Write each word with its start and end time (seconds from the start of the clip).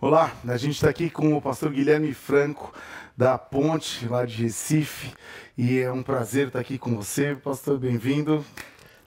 Olá, 0.00 0.32
a 0.46 0.56
gente 0.56 0.76
está 0.76 0.88
aqui 0.88 1.10
com 1.10 1.36
o 1.36 1.42
pastor 1.42 1.72
Guilherme 1.72 2.14
Franco, 2.14 2.72
da 3.16 3.36
Ponte, 3.36 4.06
lá 4.06 4.24
de 4.24 4.44
Recife, 4.44 5.12
e 5.56 5.80
é 5.80 5.90
um 5.90 6.04
prazer 6.04 6.46
estar 6.46 6.60
aqui 6.60 6.78
com 6.78 6.94
você, 6.94 7.34
pastor, 7.34 7.80
bem-vindo. 7.80 8.44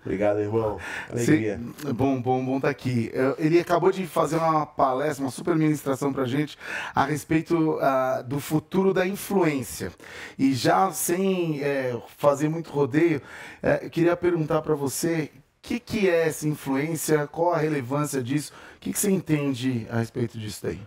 Obrigado, 0.01 0.41
irmão. 0.41 0.77
Alegria. 1.09 1.61
Cê, 1.77 1.93
bom, 1.93 2.21
bom, 2.21 2.43
bom 2.43 2.57
estar 2.57 2.69
aqui. 2.69 3.09
Ele 3.37 3.57
acabou 3.57 3.89
de 3.89 4.05
fazer 4.05 4.35
uma 4.35 4.65
palestra, 4.65 5.23
uma 5.23 5.31
super 5.31 5.55
ministração 5.55 6.11
para 6.11 6.23
a 6.23 6.27
gente 6.27 6.57
a 6.93 7.05
respeito 7.05 7.77
uh, 7.77 8.21
do 8.25 8.41
futuro 8.41 8.93
da 8.93 9.07
influência. 9.07 9.93
E 10.37 10.53
já 10.53 10.91
sem 10.91 11.63
é, 11.63 11.97
fazer 12.17 12.49
muito 12.49 12.69
rodeio, 12.69 13.21
é, 13.63 13.85
eu 13.85 13.89
queria 13.89 14.17
perguntar 14.17 14.61
para 14.61 14.75
você 14.75 15.31
que, 15.61 15.79
que 15.79 16.09
é 16.09 16.27
essa 16.27 16.47
influência, 16.47 17.27
qual 17.27 17.53
a 17.53 17.57
relevância 17.57 18.21
disso, 18.21 18.51
o 18.75 18.79
que, 18.79 18.91
que 18.91 18.99
você 18.99 19.11
entende 19.11 19.87
a 19.89 19.97
respeito 19.97 20.37
disso 20.37 20.63
daí? 20.63 20.79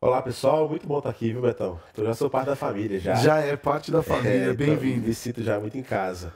Olá 0.00 0.22
pessoal, 0.22 0.68
muito 0.68 0.86
bom 0.86 0.98
estar 0.98 1.10
aqui, 1.10 1.32
viu 1.32 1.42
Betão? 1.42 1.80
Eu 1.96 2.04
já 2.04 2.14
sou 2.14 2.30
parte 2.30 2.46
da 2.46 2.56
família 2.56 3.00
já. 3.00 3.14
Já 3.14 3.38
é 3.38 3.56
parte 3.56 3.90
da 3.90 4.02
família, 4.02 4.50
é, 4.50 4.54
bem-vindo. 4.54 5.06
Me 5.06 5.14
sinto 5.14 5.42
já 5.42 5.58
muito 5.58 5.76
em 5.76 5.82
casa. 5.82 6.32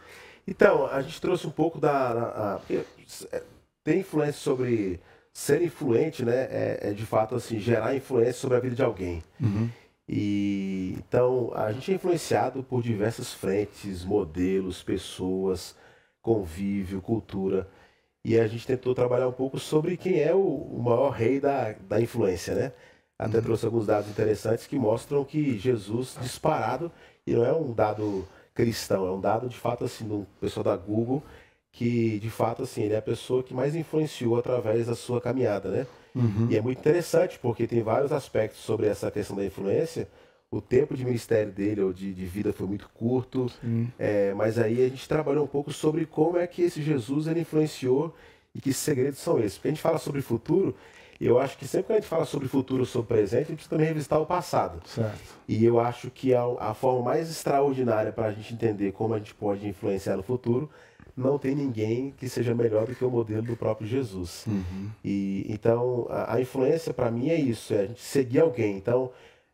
Então, 0.47 0.87
a 0.87 1.01
gente 1.03 1.21
trouxe 1.21 1.47
um 1.47 1.51
pouco 1.51 1.79
da. 1.79 1.93
A, 1.93 2.55
a, 2.55 2.61
é, 3.33 3.43
tem 3.85 4.01
influência 4.01 4.41
sobre 4.41 4.99
ser 5.33 5.63
influente, 5.63 6.25
né? 6.25 6.49
É, 6.51 6.79
é, 6.83 6.93
de 6.93 7.05
fato 7.05 7.35
assim, 7.35 7.61
gerar 7.61 7.95
influência 7.95 8.35
sobre 8.35 8.57
a 8.57 8.61
vida 8.61 8.75
de 8.75 8.83
alguém. 8.83 9.23
Uhum. 9.39 9.69
E 10.09 10.97
então 10.99 11.53
a 11.55 11.71
gente 11.71 11.93
é 11.93 11.95
influenciado 11.95 12.65
por 12.65 12.83
diversas 12.83 13.33
frentes, 13.33 14.05
modelos, 14.05 14.83
pessoas, 14.83 15.77
convívio, 16.23 17.01
cultura. 17.01 17.69
E 18.25 18.39
a 18.39 18.47
gente 18.47 18.67
tentou 18.67 18.95
trabalhar 18.95 19.29
um 19.29 19.33
pouco 19.33 19.59
sobre 19.59 19.97
quem 19.97 20.21
é 20.21 20.35
o, 20.35 20.39
o 20.39 20.83
maior 20.83 21.11
rei 21.11 21.41
da, 21.41 21.73
da 21.73 22.01
influência, 22.01 22.55
né? 22.55 22.73
Até 23.19 23.39
uhum. 23.39 23.43
trouxe 23.45 23.67
alguns 23.67 23.87
dados 23.87 24.11
interessantes 24.11 24.67
que 24.67 24.79
mostram 24.79 25.25
que 25.25 25.59
Jesus 25.59 26.17
disparado, 26.21 26.91
e 27.27 27.33
não 27.33 27.45
é 27.45 27.53
um 27.53 27.73
dado 27.73 28.27
cristão, 28.55 29.07
é 29.07 29.11
um 29.11 29.21
dado 29.21 29.49
de 29.49 29.57
fato 29.57 29.85
assim 29.85 30.07
do 30.07 30.27
pessoal 30.41 30.65
da 30.65 30.77
Google 30.77 31.23
que 31.73 32.19
de 32.19 32.31
fato 32.31 32.63
assim 32.63 32.83
ele 32.83 32.95
é 32.95 32.99
a 32.99 33.03
pessoa 33.03 33.43
que 33.43 33.55
mais 33.55 33.75
influenciou 33.75 34.39
através 34.39 34.87
da 34.87 34.95
sua 34.95 35.21
caminhada, 35.21 35.69
né? 35.71 35.87
Uhum. 36.15 36.49
E 36.51 36.57
é 36.57 36.61
muito 36.61 36.79
interessante 36.79 37.39
porque 37.39 37.67
tem 37.67 37.83
vários 37.83 38.13
aspectos 38.13 38.61
sobre 38.61 38.87
essa 38.87 39.11
questão 39.11 39.37
da 39.37 39.45
influência. 39.45 40.09
O 40.53 40.61
tempo 40.61 40.97
de 40.97 41.05
ministério 41.05 41.53
dele 41.53 41.81
ou 41.81 41.93
de, 41.93 42.13
de 42.13 42.27
vida 42.27 42.53
foi 42.53 42.67
muito 42.67 42.89
curto, 42.93 43.47
é, 43.97 44.35
mas 44.35 44.59
aí 44.59 44.85
a 44.85 44.89
gente 44.89 45.09
trabalhou 45.09 45.45
um 45.45 45.47
pouco 45.47 45.73
sobre 45.73 46.05
como 46.05 46.39
é 46.39 46.47
que 46.47 46.63
esse 46.63 46.83
Jesus 46.83 47.29
ele 47.29 47.41
influenciou 47.41 48.13
e 48.53 48.61
que 48.61 48.73
segredos 48.73 49.21
são 49.21 49.39
esses. 49.39 49.55
Porque 49.55 49.69
a 49.69 49.71
gente 49.71 49.81
fala 49.81 49.99
sobre 49.99 50.21
futuro, 50.21 50.75
e 51.21 51.27
eu 51.27 51.39
acho 51.39 51.57
que 51.57 51.69
sempre 51.69 51.87
que 51.89 51.93
a 51.93 51.97
gente 51.97 52.09
fala 52.09 52.25
sobre 52.25 52.49
futuro, 52.49 52.85
sobre 52.85 53.09
presente, 53.09 53.43
a 53.43 53.49
gente 53.49 53.57
precisa 53.57 53.71
também 53.71 53.87
revisitar 53.87 54.21
o 54.21 54.27
passado. 54.27 54.81
Certo. 54.89 55.21
E 55.47 55.65
eu 55.65 55.79
acho 55.79 56.11
que 56.11 56.35
a, 56.35 56.43
a 56.59 56.75
forma 56.75 57.03
mais 57.03 57.31
extraordinária 57.31 58.11
para 58.11 58.27
a 58.27 58.33
gente 58.33 58.53
entender 58.53 58.91
como 58.91 59.15
a 59.15 59.19
gente 59.19 59.35
pode 59.35 59.69
influenciar 59.69 60.17
no 60.17 60.23
futuro, 60.23 60.69
não 61.17 61.39
tem 61.39 61.55
ninguém 61.55 62.13
que 62.17 62.29
seja 62.29 62.55
melhor 62.55 62.87
do 62.87 62.95
que 62.95 63.05
o 63.05 63.11
modelo 63.11 63.43
do 63.43 63.57
próprio 63.57 63.87
Jesus. 63.87 64.47
Uhum. 64.47 64.89
E 65.05 65.47
então 65.49 66.07
a, 66.09 66.35
a 66.35 66.41
influência 66.41 66.93
para 66.95 67.11
mim 67.11 67.29
é 67.29 67.39
isso, 67.39 67.75
é 67.75 67.81
a 67.81 67.87
gente 67.87 68.01
seguir 68.01 68.41
alguém. 68.41 68.77
Então 68.77 69.11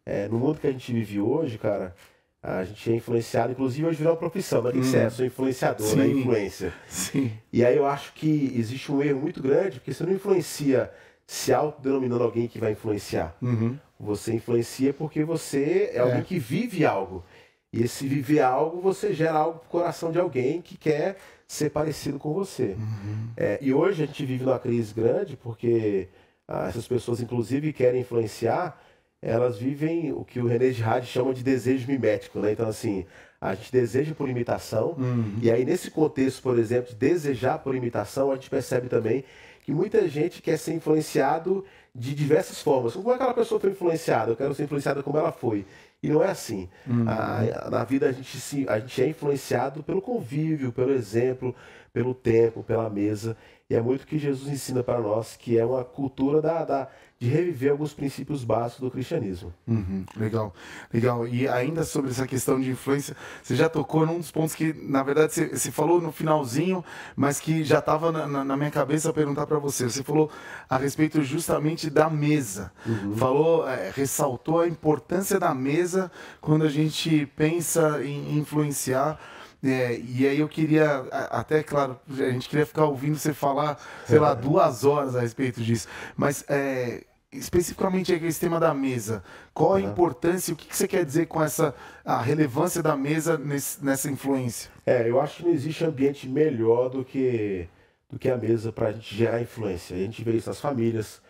é, 0.06 0.28
no 0.28 0.38
mundo 0.38 0.60
que 0.60 0.66
a 0.68 0.72
gente 0.72 0.92
vive 0.92 1.20
hoje, 1.20 1.58
cara, 1.58 1.94
a 2.40 2.62
gente 2.62 2.92
é 2.92 2.94
influenciado, 2.94 3.50
inclusive 3.50 3.88
hoje 3.88 3.98
virou 3.98 4.12
uma 4.12 4.18
profissão, 4.18 4.62
né? 4.62 4.70
Que 4.70 4.78
hum. 4.78 4.96
é, 4.96 5.10
sou 5.10 5.26
influenciador, 5.26 5.84
né? 5.96 6.04
Sim. 6.04 6.14
né? 6.14 6.20
Influência. 6.20 6.72
Sim. 6.88 7.32
E 7.52 7.64
aí 7.64 7.76
eu 7.76 7.84
acho 7.84 8.12
que 8.12 8.52
existe 8.56 8.92
um 8.92 9.02
erro 9.02 9.20
muito 9.20 9.42
grande, 9.42 9.80
porque 9.80 9.92
você 9.92 10.04
não 10.04 10.12
influencia 10.12 10.90
se 11.26 11.52
autodenominando 11.52 12.22
alguém 12.22 12.46
que 12.46 12.60
vai 12.60 12.72
influenciar. 12.72 13.36
Uhum. 13.42 13.76
Você 13.98 14.32
influencia 14.32 14.92
porque 14.92 15.24
você 15.24 15.90
é, 15.92 15.96
é, 15.96 15.98
alguém 15.98 16.22
que 16.22 16.38
vive 16.38 16.86
algo. 16.86 17.24
E 17.72 17.82
esse 17.82 18.06
viver 18.06 18.40
algo, 18.40 18.80
você 18.80 19.12
gera 19.12 19.38
algo 19.38 19.58
pro 19.58 19.68
coração 19.68 20.12
de 20.12 20.18
alguém 20.18 20.62
que 20.62 20.76
quer 20.76 21.16
ser 21.48 21.70
parecido 21.70 22.18
com 22.18 22.32
você. 22.32 22.76
Uhum. 22.78 23.30
É, 23.36 23.58
e 23.60 23.74
hoje 23.74 24.04
a 24.04 24.06
gente 24.06 24.24
vive 24.24 24.44
numa 24.44 24.58
crise 24.58 24.94
grande 24.94 25.36
porque 25.36 26.08
ah, 26.46 26.68
essas 26.68 26.86
pessoas, 26.86 27.20
inclusive, 27.20 27.72
querem 27.72 28.02
influenciar, 28.02 28.80
elas 29.26 29.58
vivem 29.58 30.12
o 30.12 30.24
que 30.24 30.38
o 30.38 30.46
René 30.46 30.70
Girard 30.70 31.06
chama 31.06 31.34
de 31.34 31.42
desejo 31.42 31.88
mimético. 31.88 32.38
Né? 32.38 32.52
Então, 32.52 32.68
assim, 32.68 33.04
a 33.40 33.54
gente 33.54 33.72
deseja 33.72 34.14
por 34.14 34.28
imitação, 34.28 34.94
uhum. 34.96 35.38
e 35.42 35.50
aí 35.50 35.64
nesse 35.64 35.90
contexto, 35.90 36.42
por 36.42 36.58
exemplo, 36.58 36.90
de 36.90 36.96
desejar 36.96 37.58
por 37.58 37.74
imitação, 37.74 38.30
a 38.30 38.36
gente 38.36 38.48
percebe 38.48 38.88
também 38.88 39.24
que 39.64 39.72
muita 39.72 40.08
gente 40.08 40.40
quer 40.40 40.56
ser 40.56 40.74
influenciado 40.74 41.64
de 41.92 42.14
diversas 42.14 42.62
formas. 42.62 42.94
Como 42.94 43.10
aquela 43.10 43.34
pessoa 43.34 43.60
foi 43.60 43.70
influenciada? 43.70 44.30
Eu 44.30 44.36
quero 44.36 44.54
ser 44.54 44.62
influenciada 44.62 45.02
como 45.02 45.18
ela 45.18 45.32
foi. 45.32 45.66
E 46.00 46.08
não 46.08 46.22
é 46.22 46.28
assim. 46.28 46.68
Uhum. 46.86 47.04
A, 47.08 47.68
na 47.68 47.82
vida 47.82 48.08
a 48.08 48.12
gente, 48.12 48.38
se, 48.38 48.64
a 48.68 48.78
gente 48.78 49.02
é 49.02 49.08
influenciado 49.08 49.82
pelo 49.82 50.00
convívio, 50.00 50.70
pelo 50.70 50.92
exemplo, 50.92 51.52
pelo 51.96 52.12
tempo, 52.12 52.62
pela 52.62 52.90
mesa. 52.90 53.34
E 53.70 53.74
é 53.74 53.80
muito 53.80 54.06
que 54.06 54.18
Jesus 54.18 54.52
ensina 54.52 54.82
para 54.82 55.00
nós, 55.00 55.34
que 55.34 55.56
é 55.56 55.64
uma 55.64 55.82
cultura 55.82 56.42
da, 56.42 56.62
da 56.62 56.88
de 57.18 57.26
reviver 57.26 57.70
alguns 57.70 57.94
princípios 57.94 58.44
básicos 58.44 58.82
do 58.82 58.90
cristianismo. 58.90 59.50
Uhum, 59.66 60.04
legal, 60.14 60.54
legal. 60.92 61.26
E 61.26 61.48
ainda 61.48 61.84
sobre 61.84 62.10
essa 62.10 62.26
questão 62.26 62.60
de 62.60 62.70
influência, 62.70 63.16
você 63.42 63.56
já 63.56 63.66
tocou 63.70 64.04
num 64.04 64.18
dos 64.18 64.30
pontos 64.30 64.54
que, 64.54 64.74
na 64.74 65.02
verdade, 65.02 65.32
você, 65.32 65.48
você 65.48 65.70
falou 65.70 65.98
no 65.98 66.12
finalzinho, 66.12 66.84
mas 67.16 67.40
que 67.40 67.64
já 67.64 67.78
estava 67.78 68.12
na, 68.12 68.44
na, 68.44 68.56
minha 68.58 68.70
cabeça 68.70 69.10
perguntar 69.14 69.46
para 69.46 69.58
você. 69.58 69.84
Você 69.84 70.02
falou 70.02 70.30
a 70.68 70.76
respeito 70.76 71.22
justamente 71.22 71.88
da 71.88 72.10
mesa. 72.10 72.70
Uhum. 72.84 73.16
Falou, 73.16 73.66
é, 73.66 73.90
ressaltou 73.90 74.60
a 74.60 74.68
importância 74.68 75.40
da 75.40 75.54
mesa 75.54 76.12
quando 76.42 76.66
a 76.66 76.68
gente 76.68 77.24
pensa 77.34 78.04
em 78.04 78.36
influenciar. 78.36 79.18
É, 79.66 79.98
e 79.98 80.26
aí 80.26 80.38
eu 80.38 80.48
queria, 80.48 81.06
até 81.30 81.62
claro, 81.62 81.98
a 82.08 82.30
gente 82.30 82.48
queria 82.48 82.64
ficar 82.64 82.84
ouvindo 82.84 83.18
você 83.18 83.34
falar, 83.34 83.78
sei 84.06 84.18
lá, 84.18 84.32
duas 84.34 84.84
horas 84.84 85.16
a 85.16 85.20
respeito 85.20 85.60
disso. 85.60 85.88
Mas 86.16 86.44
é, 86.48 87.04
especificamente 87.32 88.12
esse 88.12 88.40
tema 88.40 88.60
da 88.60 88.72
mesa, 88.72 89.22
qual 89.52 89.74
a 89.74 89.80
importância, 89.80 90.54
o 90.54 90.56
que, 90.56 90.68
que 90.68 90.76
você 90.76 90.86
quer 90.86 91.04
dizer 91.04 91.26
com 91.26 91.42
essa 91.42 91.74
a 92.04 92.20
relevância 92.20 92.82
da 92.82 92.96
mesa 92.96 93.36
nesse, 93.36 93.84
nessa 93.84 94.10
influência? 94.10 94.70
É, 94.84 95.08
eu 95.08 95.20
acho 95.20 95.38
que 95.38 95.44
não 95.44 95.50
existe 95.50 95.84
ambiente 95.84 96.28
melhor 96.28 96.88
do 96.88 97.04
que, 97.04 97.68
do 98.08 98.18
que 98.18 98.30
a 98.30 98.36
mesa 98.36 98.72
para 98.72 98.88
a 98.88 98.92
gente 98.92 99.14
gerar 99.14 99.40
influência. 99.40 99.96
A 99.96 99.98
gente 99.98 100.22
vê 100.22 100.32
isso 100.32 100.48
nas 100.48 100.60
famílias. 100.60 101.20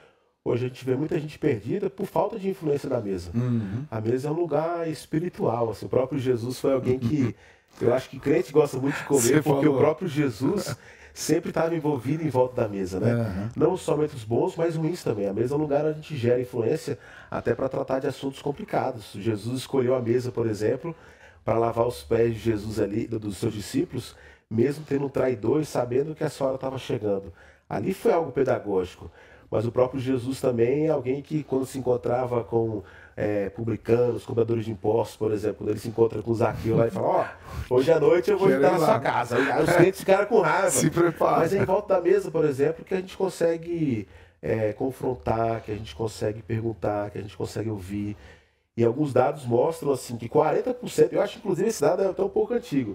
Hoje 0.44 0.66
a 0.66 0.68
gente 0.68 0.84
vê 0.84 0.94
muita 0.94 1.18
gente 1.18 1.38
perdida 1.38 1.90
por 1.90 2.06
falta 2.06 2.38
de 2.38 2.48
influência 2.48 2.88
da 2.88 3.00
mesa. 3.00 3.30
Uhum. 3.34 3.84
A 3.90 4.00
mesa 4.00 4.28
é 4.28 4.30
um 4.30 4.34
lugar 4.34 4.88
espiritual. 4.88 5.70
Assim, 5.70 5.86
o 5.86 5.88
próprio 5.88 6.20
Jesus 6.20 6.60
foi 6.60 6.72
alguém 6.72 6.98
que 6.98 7.34
Eu 7.80 7.94
acho 7.94 8.08
que 8.08 8.18
crente 8.18 8.52
gosta 8.52 8.78
muito 8.78 8.96
de 8.96 9.04
comer, 9.04 9.20
Você 9.20 9.42
porque 9.42 9.64
falou. 9.66 9.74
o 9.74 9.78
próprio 9.78 10.08
Jesus 10.08 10.76
sempre 11.12 11.50
estava 11.50 11.74
envolvido 11.74 12.22
em 12.22 12.28
volta 12.28 12.62
da 12.62 12.68
mesa, 12.68 13.00
né? 13.00 13.14
Uhum. 13.14 13.48
Não 13.56 13.76
somente 13.76 14.14
os 14.14 14.24
bons, 14.24 14.54
mas 14.56 14.76
ruins 14.76 15.02
também. 15.02 15.26
A 15.26 15.32
mesa 15.32 15.54
é 15.54 15.56
um 15.56 15.60
lugar 15.60 15.80
onde 15.84 15.90
a 15.90 16.02
gente 16.02 16.16
gera 16.16 16.40
influência 16.40 16.98
até 17.30 17.54
para 17.54 17.68
tratar 17.68 18.00
de 18.00 18.06
assuntos 18.06 18.42
complicados. 18.42 19.12
Jesus 19.14 19.60
escolheu 19.60 19.94
a 19.94 20.00
mesa, 20.00 20.30
por 20.30 20.46
exemplo, 20.46 20.94
para 21.44 21.58
lavar 21.58 21.86
os 21.86 22.02
pés 22.02 22.34
de 22.34 22.40
Jesus 22.40 22.78
ali, 22.80 23.06
dos 23.06 23.36
seus 23.38 23.54
discípulos, 23.54 24.14
mesmo 24.50 24.84
tendo 24.86 25.06
um 25.06 25.08
traidor 25.08 25.60
e 25.60 25.64
sabendo 25.66 26.14
que 26.14 26.24
a 26.24 26.28
senhora 26.28 26.56
estava 26.56 26.78
chegando. 26.78 27.32
Ali 27.68 27.92
foi 27.94 28.12
algo 28.12 28.30
pedagógico. 28.30 29.10
Mas 29.50 29.64
o 29.64 29.72
próprio 29.72 30.00
Jesus 30.00 30.40
também 30.40 30.86
é 30.86 30.90
alguém 30.90 31.22
que, 31.22 31.42
quando 31.42 31.66
se 31.66 31.78
encontrava 31.78 32.42
com 32.42 32.82
é, 33.16 33.48
publicanos, 33.48 34.24
cobradores 34.24 34.64
de 34.64 34.70
impostos, 34.70 35.16
por 35.16 35.32
exemplo, 35.32 35.58
quando 35.58 35.70
ele 35.70 35.78
se 35.78 35.88
encontra 35.88 36.20
com 36.20 36.30
o 36.30 36.34
Zaqueu 36.34 36.76
lá 36.76 36.86
e 36.86 36.90
fala, 36.90 37.06
ó, 37.06 37.24
oh, 37.70 37.74
hoje 37.76 37.90
à 37.90 37.98
noite 37.98 38.30
eu 38.30 38.38
vou 38.38 38.50
entrar 38.50 38.72
na 38.72 38.78
sua 38.78 39.00
casa. 39.00 39.38
Os 39.62 39.76
clientes 39.76 40.00
ficaram 40.00 40.26
com 40.26 40.40
raiva. 40.40 40.70
Se 40.70 40.90
prepara. 40.90 41.38
Mas 41.38 41.54
é 41.54 41.58
em 41.58 41.64
volta 41.64 41.94
da 41.94 42.00
mesa, 42.00 42.30
por 42.30 42.44
exemplo, 42.44 42.84
que 42.84 42.92
a 42.92 42.98
gente 42.98 43.16
consegue 43.16 44.06
é, 44.42 44.72
confrontar, 44.72 45.62
que 45.62 45.72
a 45.72 45.74
gente 45.74 45.94
consegue 45.94 46.42
perguntar, 46.42 47.10
que 47.10 47.18
a 47.18 47.22
gente 47.22 47.36
consegue 47.36 47.70
ouvir. 47.70 48.16
E 48.76 48.84
alguns 48.84 49.12
dados 49.12 49.46
mostram 49.46 49.92
assim 49.92 50.16
que 50.18 50.28
40%, 50.28 51.12
eu 51.12 51.22
acho 51.22 51.38
inclusive 51.38 51.68
esse 51.68 51.80
dado 51.80 52.02
é 52.02 52.06
até 52.08 52.22
um 52.22 52.28
pouco 52.28 52.52
antigo, 52.52 52.94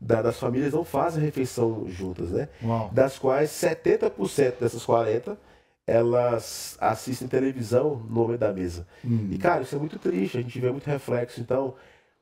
da, 0.00 0.22
das 0.22 0.38
famílias 0.38 0.72
não 0.72 0.84
fazem 0.84 1.24
refeição 1.24 1.84
juntas, 1.88 2.30
né? 2.30 2.48
Uau. 2.62 2.90
Das 2.92 3.18
quais 3.18 3.50
70% 3.50 4.60
dessas 4.60 4.84
40 4.84 5.36
elas 5.86 6.76
assistem 6.80 7.28
televisão 7.28 7.96
no 8.08 8.14
momento 8.14 8.40
da 8.40 8.52
mesa. 8.52 8.86
Hum. 9.04 9.28
E 9.30 9.38
cara, 9.38 9.62
isso 9.62 9.76
é 9.76 9.78
muito 9.78 9.98
triste, 9.98 10.38
a 10.38 10.40
gente 10.40 10.58
vê 10.58 10.70
muito 10.70 10.86
reflexo. 10.86 11.40
Então, 11.40 11.74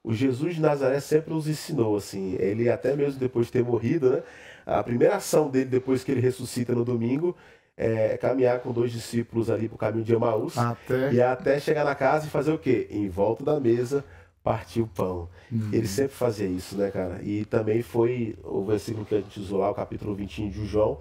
o 0.03 0.13
Jesus 0.13 0.57
de 0.57 0.61
Nazaré 0.61 1.01
sempre 1.01 1.33
nos 1.33 1.49
ensinou 1.49 1.97
assim, 1.97 2.37
ele 2.39 2.69
até 2.69 2.95
mesmo 2.95 3.19
depois 3.19 3.47
de 3.47 3.53
ter 3.53 3.65
morrido, 3.65 4.11
né? 4.11 4.23
A 4.67 4.83
primeira 4.83 5.17
ação 5.17 5.49
dele 5.51 5.67
depois 5.67 6.05
que 6.05 6.13
ele 6.13 6.21
ressuscita 6.21 6.75
no 6.75 6.85
domingo 6.85 7.37
é 7.77 8.17
caminhar 8.17 8.61
com 8.61 8.73
dois 8.73 8.93
discípulos 8.93 9.51
ali 9.51 9.69
pro 9.69 9.77
caminho 9.77 10.05
de 10.05 10.15
Emaús 10.15 10.57
Até. 10.57 11.13
e 11.13 11.21
até 11.21 11.59
chegar 11.59 11.85
na 11.85 11.95
casa 11.95 12.27
e 12.27 12.31
fazer 12.31 12.53
o 12.53 12.59
quê? 12.59 12.87
Em 12.91 13.09
volta 13.09 13.43
da 13.43 13.59
mesa 13.59 14.05
partir 14.45 14.83
o 14.83 14.87
pão. 14.87 15.29
Uhum. 15.51 15.71
Ele 15.73 15.87
sempre 15.87 16.15
fazia 16.15 16.47
isso, 16.47 16.77
né, 16.77 16.91
cara? 16.91 17.21
E 17.23 17.47
também 17.47 17.83
foi 17.83 18.37
o 18.45 18.63
versículo 18.63 19.07
que 19.07 19.15
a 19.15 19.21
gente 19.21 19.41
usou 19.41 19.59
lá, 19.59 19.71
o 19.71 19.75
capítulo 19.75 20.15
20 20.15 20.51
de 20.51 20.67
João. 20.67 20.99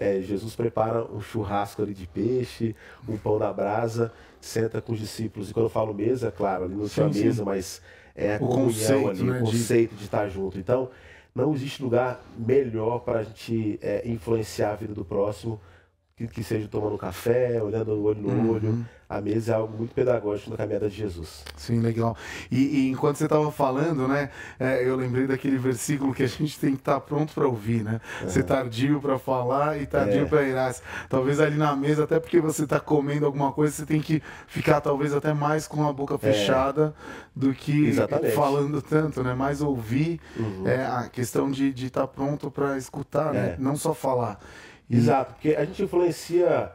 É, 0.00 0.20
Jesus 0.22 0.56
prepara 0.56 1.04
um 1.04 1.20
churrasco 1.20 1.82
ali 1.82 1.92
de 1.92 2.06
peixe, 2.06 2.74
um 3.06 3.18
pão 3.18 3.38
na 3.38 3.52
brasa, 3.52 4.10
senta 4.40 4.80
com 4.80 4.92
os 4.92 4.98
discípulos. 4.98 5.50
E 5.50 5.52
quando 5.52 5.66
eu 5.66 5.70
falo 5.70 5.92
mesa, 5.92 6.28
é 6.28 6.30
claro, 6.30 6.64
ali 6.64 6.74
não 6.74 6.88
tinha 6.88 7.06
Sim, 7.08 7.12
sim. 7.12 7.24
mesa, 7.24 7.44
mas 7.44 7.82
é 8.14 8.36
a 8.36 8.42
O 8.42 8.48
comunhão 8.48 8.64
conceito, 8.64 9.08
ali, 9.10 9.22
né, 9.24 9.30
o 9.40 9.44
de- 9.44 9.50
conceito 9.52 9.94
de 9.94 10.04
estar 10.04 10.26
junto. 10.28 10.58
Então, 10.58 10.88
não 11.34 11.52
existe 11.54 11.82
lugar 11.82 12.20
melhor 12.38 13.00
para 13.00 13.18
a 13.18 13.22
gente 13.22 13.78
é, 13.82 14.02
influenciar 14.08 14.72
a 14.72 14.76
vida 14.76 14.94
do 14.94 15.04
próximo 15.04 15.60
que, 16.20 16.34
que 16.34 16.42
seja 16.44 16.68
tomando 16.68 16.98
café, 16.98 17.62
olhando 17.62 17.92
olho 18.02 18.20
no 18.20 18.28
Uhum. 18.28 18.50
olho. 18.52 18.86
A 19.08 19.20
mesa 19.20 19.52
é 19.52 19.54
algo 19.56 19.76
muito 19.76 19.92
pedagógico 19.92 20.50
na 20.50 20.56
caminhada 20.56 20.88
de 20.88 20.94
Jesus. 20.94 21.42
Sim, 21.56 21.80
legal. 21.80 22.16
E, 22.48 22.58
e 22.86 22.90
enquanto 22.90 23.16
você 23.16 23.24
estava 23.24 23.50
falando, 23.50 24.06
né, 24.06 24.30
é, 24.58 24.86
eu 24.88 24.94
lembrei 24.94 25.26
daquele 25.26 25.58
versículo 25.58 26.14
que 26.14 26.22
a 26.22 26.28
gente 26.28 26.56
tem 26.60 26.74
que 26.74 26.80
estar 26.80 27.00
pronto 27.00 27.34
para 27.34 27.44
ouvir, 27.44 27.82
né? 27.82 28.00
Ser 28.28 28.44
tardio 28.44 29.00
para 29.00 29.18
falar 29.18 29.80
e 29.82 29.86
tardio 29.86 30.22
É. 30.22 30.24
para 30.26 30.42
irar. 30.44 30.72
Talvez 31.08 31.40
ali 31.40 31.56
na 31.56 31.74
mesa, 31.74 32.04
até 32.04 32.20
porque 32.20 32.38
você 32.40 32.62
está 32.62 32.78
comendo 32.78 33.26
alguma 33.26 33.50
coisa, 33.50 33.72
você 33.74 33.84
tem 33.84 34.00
que 34.00 34.22
ficar 34.46 34.80
talvez 34.80 35.12
até 35.12 35.32
mais 35.34 35.66
com 35.66 35.88
a 35.88 35.92
boca 35.92 36.16
fechada 36.16 36.94
do 37.34 37.52
que 37.52 37.86
É. 37.86 37.88
Exatamente. 37.88 38.34
falando 38.36 38.80
tanto, 38.80 39.24
né? 39.24 39.34
Mais 39.34 39.60
ouvir 39.60 40.20
Uhum. 40.38 40.68
é 40.68 40.86
a 40.86 41.08
questão 41.08 41.50
de 41.50 41.70
estar 41.84 42.06
pronto 42.06 42.48
para 42.48 42.78
escutar, 42.78 43.32
né? 43.32 43.56
É. 43.58 43.60
Não 43.60 43.74
só 43.74 43.92
falar. 43.92 44.38
Exato, 44.90 45.34
porque 45.34 45.54
a 45.54 45.64
gente 45.64 45.82
influencia, 45.82 46.72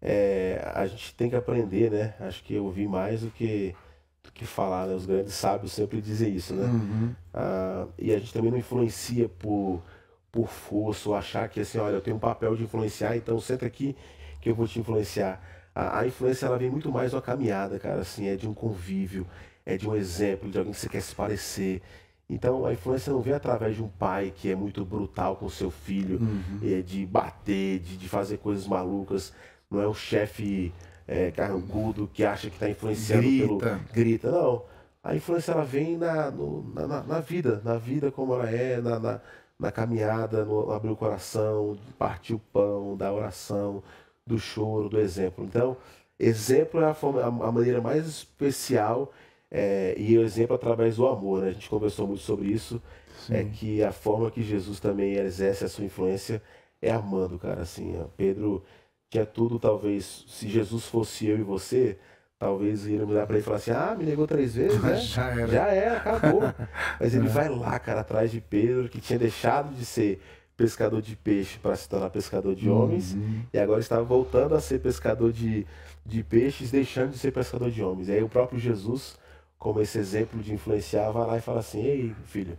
é, 0.00 0.62
a 0.74 0.86
gente 0.86 1.14
tem 1.14 1.30
que 1.30 1.36
aprender, 1.36 1.90
né? 1.90 2.14
Acho 2.20 2.42
que 2.44 2.58
ouvir 2.58 2.86
mais 2.88 3.22
do 3.22 3.30
que, 3.30 3.74
do 4.22 4.30
que 4.32 4.44
falar, 4.44 4.86
né? 4.86 4.94
Os 4.94 5.06
grandes 5.06 5.34
sábios 5.34 5.72
sempre 5.72 6.00
dizem 6.00 6.34
isso, 6.34 6.54
né? 6.54 6.66
Uhum. 6.66 7.14
Ah, 7.32 7.86
e 7.98 8.12
a 8.14 8.18
gente 8.18 8.32
também 8.32 8.50
não 8.50 8.58
influencia 8.58 9.28
por, 9.28 9.82
por 10.30 10.48
força 10.48 11.08
ou 11.08 11.14
achar 11.14 11.48
que 11.48 11.60
assim, 11.60 11.78
olha, 11.78 11.94
eu 11.94 12.00
tenho 12.00 12.16
um 12.16 12.20
papel 12.20 12.54
de 12.54 12.64
influenciar, 12.64 13.16
então 13.16 13.40
senta 13.40 13.64
aqui 13.66 13.96
que 14.40 14.50
eu 14.50 14.54
vou 14.54 14.66
te 14.68 14.78
influenciar. 14.78 15.40
A, 15.74 16.00
a 16.00 16.06
influência 16.06 16.46
ela 16.46 16.58
vem 16.58 16.70
muito 16.70 16.90
mais 16.92 17.14
uma 17.14 17.22
caminhada, 17.22 17.78
cara, 17.78 18.00
assim, 18.02 18.28
é 18.28 18.36
de 18.36 18.46
um 18.46 18.54
convívio, 18.54 19.26
é 19.64 19.76
de 19.76 19.88
um 19.88 19.94
exemplo, 19.96 20.50
de 20.50 20.58
alguém 20.58 20.72
que 20.72 20.78
você 20.80 20.88
quer 20.88 21.00
se 21.00 21.14
parecer. 21.14 21.80
Então 22.28 22.64
a 22.64 22.72
influência 22.72 23.12
não 23.12 23.20
vem 23.20 23.34
através 23.34 23.76
de 23.76 23.82
um 23.82 23.88
pai 23.88 24.32
que 24.34 24.50
é 24.50 24.54
muito 24.54 24.84
brutal 24.84 25.36
com 25.36 25.48
seu 25.48 25.70
filho, 25.70 26.18
é, 26.62 26.80
de 26.80 27.04
bater, 27.06 27.78
de, 27.80 27.96
de 27.96 28.08
fazer 28.08 28.38
coisas 28.38 28.66
malucas. 28.66 29.32
Não 29.70 29.80
é 29.80 29.88
um 29.88 29.94
chefe 29.94 30.72
é, 31.06 31.30
carrancudo 31.30 32.08
que 32.12 32.24
acha 32.24 32.48
que 32.48 32.56
está 32.56 32.68
influenciando 32.68 33.22
pelo 33.22 33.58
Grita. 33.58 33.80
grita, 33.92 34.30
não. 34.30 34.62
A 35.02 35.14
influência 35.14 35.52
ela 35.52 35.64
vem 35.64 35.98
na, 35.98 36.30
no- 36.30 36.62
na, 36.74 37.02
na- 37.02 37.20
vida, 37.20 37.60
na 37.62 37.76
vida 37.76 38.10
como 38.10 38.32
ela 38.34 38.48
é, 38.48 38.80
na, 38.80 38.98
na, 38.98 39.20
na 39.58 39.70
caminhada, 39.70 40.44
no 40.46 40.72
abrir 40.72 40.90
o 40.90 40.96
coração, 40.96 41.76
partir 41.98 42.32
o 42.34 42.38
pão, 42.38 42.96
da 42.96 43.12
oração, 43.12 43.82
do 44.26 44.38
choro, 44.38 44.88
do 44.88 44.98
exemplo. 44.98 45.44
Então, 45.44 45.76
exemplo 46.18 46.80
é 46.80 46.86
a, 46.86 46.94
forma, 46.94 47.20
a, 47.20 47.26
a 47.26 47.52
maneira 47.52 47.82
mais 47.82 48.06
especial 48.06 49.12
é, 49.56 49.94
e 49.96 50.18
o 50.18 50.24
exemplo 50.24 50.56
através 50.56 50.96
do 50.96 51.06
amor. 51.06 51.42
Né? 51.42 51.50
A 51.50 51.52
gente 51.52 51.70
conversou 51.70 52.08
muito 52.08 52.22
sobre 52.22 52.48
isso, 52.48 52.82
é 53.30 53.44
que 53.44 53.84
a 53.84 53.92
forma 53.92 54.28
que 54.28 54.42
Jesus 54.42 54.80
também 54.80 55.14
exerce 55.14 55.64
a 55.64 55.68
sua 55.68 55.84
influência 55.84 56.42
é 56.82 56.90
amando, 56.90 57.38
cara. 57.38 57.62
Assim, 57.62 57.96
ó, 57.98 58.06
Pedro 58.16 58.64
tinha 59.08 59.24
tudo, 59.24 59.60
talvez, 59.60 60.24
se 60.26 60.48
Jesus 60.48 60.86
fosse 60.86 61.28
eu 61.28 61.38
e 61.38 61.42
você, 61.42 61.96
talvez 62.36 62.84
iríamos 62.84 63.14
olhar 63.14 63.26
para 63.26 63.36
ele 63.36 63.42
e 63.42 63.44
falar 63.44 63.58
assim: 63.58 63.70
ah, 63.70 63.94
me 63.96 64.04
negou 64.04 64.26
três 64.26 64.56
vezes, 64.56 64.82
né? 64.82 64.96
Já 64.98 65.30
era. 65.30 65.46
Já 65.46 65.66
era, 65.68 65.96
acabou. 65.98 66.42
Mas 67.00 67.14
ele 67.14 67.28
vai 67.28 67.48
lá, 67.48 67.78
cara, 67.78 68.00
atrás 68.00 68.32
de 68.32 68.40
Pedro, 68.40 68.88
que 68.88 69.00
tinha 69.00 69.18
deixado 69.18 69.72
de 69.72 69.84
ser 69.84 70.20
pescador 70.56 71.00
de 71.00 71.14
peixe 71.14 71.58
para 71.58 71.76
se 71.76 71.88
tornar 71.88 72.10
pescador 72.10 72.54
de 72.54 72.68
homens, 72.68 73.16
e 73.52 73.58
agora 73.58 73.80
estava 73.80 74.04
voltando 74.04 74.54
a 74.54 74.60
ser 74.60 74.80
pescador 74.80 75.32
de, 75.32 75.66
de 76.04 76.22
peixes, 76.22 76.70
deixando 76.70 77.10
de 77.10 77.18
ser 77.18 77.32
pescador 77.32 77.70
de 77.70 77.82
homens. 77.82 78.08
E 78.08 78.12
aí 78.12 78.22
o 78.22 78.28
próprio 78.28 78.58
Jesus, 78.58 79.16
como 79.64 79.80
esse 79.80 79.96
exemplo 79.96 80.42
de 80.42 80.52
influenciar, 80.52 81.10
vai 81.10 81.26
lá 81.26 81.38
e 81.38 81.40
fala 81.40 81.60
assim: 81.60 81.82
ei, 81.82 82.14
filho, 82.26 82.52
o 82.52 82.56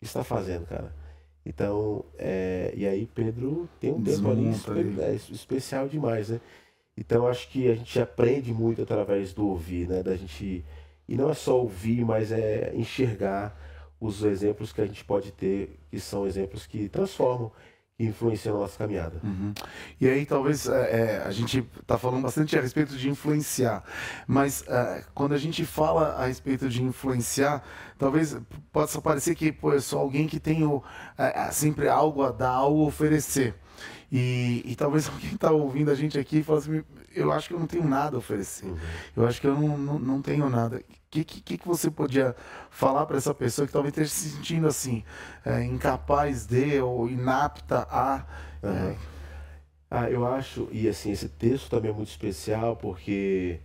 que 0.00 0.06
você 0.06 0.06
está 0.06 0.24
fazendo, 0.24 0.66
cara? 0.66 0.92
Então, 1.46 2.04
é, 2.18 2.74
e 2.76 2.84
aí 2.84 3.06
Pedro 3.14 3.68
tem 3.78 3.92
um 3.92 4.02
tempo 4.02 4.28
ali. 4.28 4.50
é, 5.00 5.14
especial 5.14 5.88
demais, 5.88 6.30
né? 6.30 6.40
Então 6.96 7.28
acho 7.28 7.48
que 7.48 7.70
a 7.70 7.76
gente 7.76 8.00
aprende 8.00 8.52
muito 8.52 8.82
através 8.82 9.32
do 9.32 9.46
ouvir, 9.46 9.88
né? 9.88 10.02
Da 10.02 10.16
gente 10.16 10.64
e 11.08 11.16
não 11.16 11.30
é 11.30 11.34
só 11.34 11.60
ouvir, 11.60 12.04
mas 12.04 12.32
é 12.32 12.72
enxergar 12.74 13.56
os 14.00 14.24
exemplos 14.24 14.72
que 14.72 14.80
a 14.80 14.86
gente 14.86 15.04
pode 15.04 15.30
ter, 15.30 15.78
que 15.88 16.00
são 16.00 16.26
exemplos 16.26 16.66
que 16.66 16.88
transformam, 16.88 17.52
que 17.98 18.04
influenciam 18.04 18.56
a 18.56 18.60
nossa 18.60 18.78
caminhada. 18.78 19.20
Uhum. 19.24 19.52
E 20.00 20.08
aí 20.08 20.24
talvez 20.24 20.68
é, 20.68 20.72
é, 20.72 21.22
a 21.26 21.32
gente 21.32 21.66
está 21.80 21.98
falando 21.98 22.22
bastante 22.22 22.56
a 22.56 22.62
respeito 22.62 22.96
de 22.96 23.10
influenciar, 23.10 23.82
mas 24.24 24.64
é, 24.68 25.04
quando 25.12 25.34
a 25.34 25.38
gente 25.38 25.66
fala 25.66 26.14
a 26.14 26.26
respeito 26.26 26.68
de 26.68 26.80
influenciar, 26.80 27.60
talvez 27.98 28.38
possa 28.72 29.02
parecer 29.02 29.34
que 29.34 29.50
pô, 29.50 29.72
eu 29.72 29.80
sou 29.80 29.98
alguém 29.98 30.28
que 30.28 30.38
tenho 30.38 30.80
é, 31.18 31.46
é, 31.46 31.50
sempre 31.50 31.88
algo 31.88 32.22
a 32.22 32.30
dar, 32.30 32.50
algo 32.50 32.84
a 32.84 32.86
oferecer. 32.86 33.56
E, 34.12 34.62
e 34.64 34.76
talvez 34.76 35.08
alguém 35.10 35.34
está 35.34 35.50
ouvindo 35.50 35.90
a 35.90 35.94
gente 35.96 36.16
aqui 36.16 36.38
e 36.38 36.42
fala 36.44 36.60
assim, 36.60 36.84
eu 37.12 37.32
acho 37.32 37.48
que 37.48 37.54
eu 37.54 37.58
não 37.58 37.66
tenho 37.66 37.84
nada 37.84 38.16
a 38.16 38.20
oferecer. 38.20 38.72
Eu 39.16 39.26
acho 39.26 39.40
que 39.40 39.46
eu 39.48 39.54
não, 39.54 39.76
não, 39.76 39.98
não 39.98 40.22
tenho 40.22 40.48
nada. 40.48 40.80
O 41.08 41.10
que, 41.10 41.24
que, 41.24 41.56
que 41.58 41.66
você 41.66 41.90
podia 41.90 42.36
falar 42.70 43.06
para 43.06 43.16
essa 43.16 43.32
pessoa 43.34 43.66
que 43.66 43.72
talvez 43.72 43.92
esteja 43.96 44.10
se 44.10 44.30
sentindo 44.36 44.66
assim, 44.68 45.02
é, 45.44 45.64
incapaz 45.64 46.44
de 46.46 46.80
ou 46.80 47.08
inapta 47.08 47.86
a... 47.90 48.26
é, 48.62 48.66
Aham. 48.68 48.96
Ah, 49.90 50.10
eu 50.10 50.26
acho, 50.26 50.68
e 50.70 50.86
assim, 50.86 51.10
esse 51.10 51.28
texto 51.30 51.70
também 51.70 51.90
é 51.90 51.94
muito 51.94 52.10
especial 52.10 52.76
porque, 52.76 53.58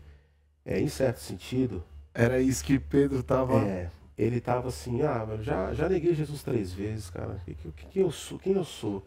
é, 0.65 0.79
em 0.79 0.87
certo 0.87 1.19
sentido, 1.19 1.83
Era 2.13 2.39
isso 2.39 2.63
que 2.63 2.79
Pedro 2.79 3.19
estava. 3.19 3.53
é, 3.55 3.89
ele 4.17 4.39
tava 4.39 4.69
assim, 4.69 5.01
ah, 5.01 5.25
velho, 5.25 5.43
já, 5.43 5.73
já 5.73 5.89
neguei 5.89 6.13
Jesus 6.13 6.43
três 6.43 6.71
vezes, 6.71 7.09
cara. 7.09 7.41
Que, 7.45 7.53
que, 7.55 7.71
que- 7.71 7.85
quem 7.87 8.01
eu 8.03 8.11
sou? 8.11 8.39
Quem 8.39 8.53
eu 8.53 8.63
sou? 8.63 9.03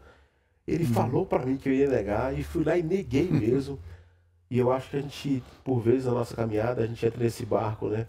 Ele 0.66 0.84
falou 0.86 1.26
pra 1.26 1.44
mim 1.46 1.56
que 1.56 1.68
eu 1.68 1.72
ia 1.74 1.88
negar 1.88 2.38
e 2.38 2.44
fui 2.44 2.64
lá 2.64 2.76
e 2.76 2.82
neguei 2.82 3.30
mesmo. 3.32 3.78
e 4.50 4.58
eu 4.58 4.72
acho 4.72 4.90
que 4.90 4.96
a 4.96 5.00
gente, 5.02 5.42
por 5.64 5.80
vezes 5.80 6.06
na 6.06 6.12
nossa 6.12 6.34
caminhada, 6.36 6.82
a 6.82 6.86
gente 6.86 7.04
entra 7.06 7.22
nesse 7.22 7.46
barco, 7.46 7.88
né? 7.88 8.06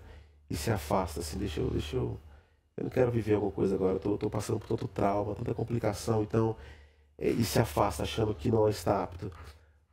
E 0.50 0.56
se 0.56 0.72
afasta, 0.72 1.20
assim, 1.20 1.38
deixa 1.38 1.60
eu, 1.62 1.70
deixa 1.70 1.96
eu. 1.98 2.18
Eu 2.78 2.84
não 2.86 2.90
quero 2.92 3.12
viver 3.12 3.34
alguma 3.36 3.52
coisa 3.52 3.76
agora, 3.76 4.00
eu 4.04 4.18
tô 4.18 4.30
passando 4.30 4.60
por 4.60 4.68
tanto 4.68 4.88
trauma, 4.88 5.36
tanta 5.36 5.54
complicação, 5.54 6.24
então. 6.24 6.56
é, 7.18 7.30
E 7.30 7.44
se 7.46 7.60
afasta 7.60 8.04
achando 8.04 8.34
que 8.36 8.52
não 8.52 8.70
está 8.70 9.04
apto. 9.04 9.32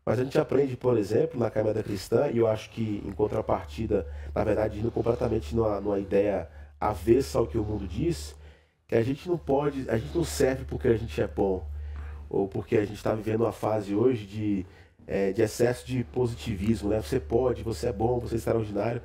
Mas 0.05 0.19
a 0.21 0.25
gente 0.25 0.39
aprende, 0.39 0.77
por 0.77 0.99
exemplo, 0.99 1.39
na 1.41 1.51
caminhada 1.51 1.83
cristã, 1.83 2.29
e 2.31 2.39
eu 2.39 2.47
acho 2.47 2.71
que 2.71 3.03
em 3.07 3.13
contrapartida, 3.13 4.07
na 4.35 4.45
verdade, 4.45 4.79
indo 4.79 4.91
completamente 4.91 5.55
numa, 5.55 5.81
numa 5.81 5.99
ideia 5.99 6.49
avessa 6.81 7.39
ao 7.39 7.47
que 7.47 7.57
o 7.59 7.65
mundo 7.65 7.87
diz, 7.89 8.35
que 8.87 8.95
a 8.95 9.03
gente 9.03 9.29
não 9.29 9.39
pode, 9.39 9.89
a 9.91 9.97
gente 9.99 10.15
não 10.17 10.25
serve 10.25 10.65
porque 10.65 10.89
a 10.89 10.97
gente 10.97 11.21
é 11.21 11.27
bom, 11.27 11.67
ou 12.29 12.49
porque 12.49 12.77
a 12.77 12.85
gente 12.85 12.97
está 12.97 13.15
vivendo 13.15 13.43
uma 13.43 13.53
fase 13.53 13.95
hoje 13.95 14.27
de, 14.27 14.67
é, 15.07 15.33
de 15.33 15.43
excesso 15.43 15.87
de 15.87 16.05
positivismo, 16.05 16.91
né? 16.91 17.01
Você 17.01 17.19
pode, 17.21 17.63
você 17.63 17.89
é 17.89 17.93
bom, 17.93 18.19
você 18.21 18.35
é 18.35 18.39
extraordinário. 18.39 19.01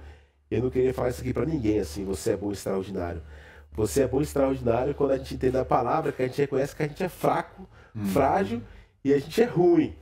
Eu 0.49 0.63
não 0.63 0.69
queria 0.69 0.93
falar 0.93 1.09
isso 1.09 1.21
aqui 1.21 1.33
para 1.33 1.45
ninguém, 1.45 1.79
assim, 1.79 2.03
você 2.03 2.31
é 2.31 2.37
bom 2.37 2.51
extraordinário. 2.51 3.21
Você 3.73 4.01
é 4.01 4.07
bom 4.07 4.21
extraordinário 4.21 4.95
quando 4.95 5.11
a 5.11 5.17
gente 5.17 5.35
entende 5.35 5.57
a 5.57 5.65
palavra, 5.65 6.11
que 6.11 6.23
a 6.23 6.27
gente 6.27 6.41
reconhece 6.41 6.75
que 6.75 6.83
a 6.83 6.87
gente 6.87 7.03
é 7.03 7.09
fraco, 7.09 7.67
frágil 8.13 8.61
e 9.03 9.13
a 9.13 9.19
gente 9.19 9.41
é 9.41 9.45
ruim. 9.45 9.95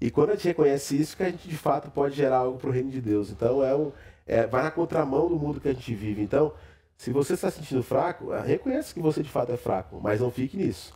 E 0.00 0.10
quando 0.10 0.30
a 0.30 0.34
gente 0.34 0.48
reconhece 0.48 1.00
isso, 1.00 1.16
que 1.16 1.22
a 1.22 1.30
gente 1.30 1.48
de 1.48 1.56
fato 1.56 1.90
pode 1.90 2.14
gerar 2.14 2.38
algo 2.38 2.58
para 2.58 2.68
o 2.68 2.72
reino 2.72 2.90
de 2.90 3.00
Deus. 3.00 3.30
Então 3.30 3.64
é 3.64 3.74
um, 3.74 3.90
é, 4.26 4.46
vai 4.46 4.62
na 4.62 4.70
contramão 4.70 5.28
do 5.28 5.36
mundo 5.36 5.60
que 5.60 5.68
a 5.68 5.72
gente 5.72 5.94
vive. 5.94 6.22
Então, 6.22 6.52
se 6.96 7.10
você 7.10 7.34
está 7.34 7.50
se 7.50 7.58
sentindo 7.58 7.82
fraco, 7.82 8.32
ah, 8.32 8.40
reconheça 8.40 8.92
que 8.92 9.00
você 9.00 9.22
de 9.22 9.28
fato 9.30 9.52
é 9.52 9.56
fraco, 9.56 10.00
mas 10.02 10.20
não 10.20 10.30
fique 10.30 10.56
nisso. 10.56 10.92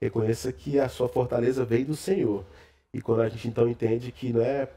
Reconheça 0.00 0.52
que 0.52 0.78
a 0.78 0.88
sua 0.88 1.08
fortaleza 1.08 1.64
vem 1.64 1.84
do 1.84 1.94
Senhor. 1.94 2.44
E 2.94 3.00
quando 3.00 3.22
a 3.22 3.28
gente 3.28 3.48
então 3.48 3.66
entende 3.66 4.12
que 4.12 4.34
não 4.34 4.42
é 4.42 4.68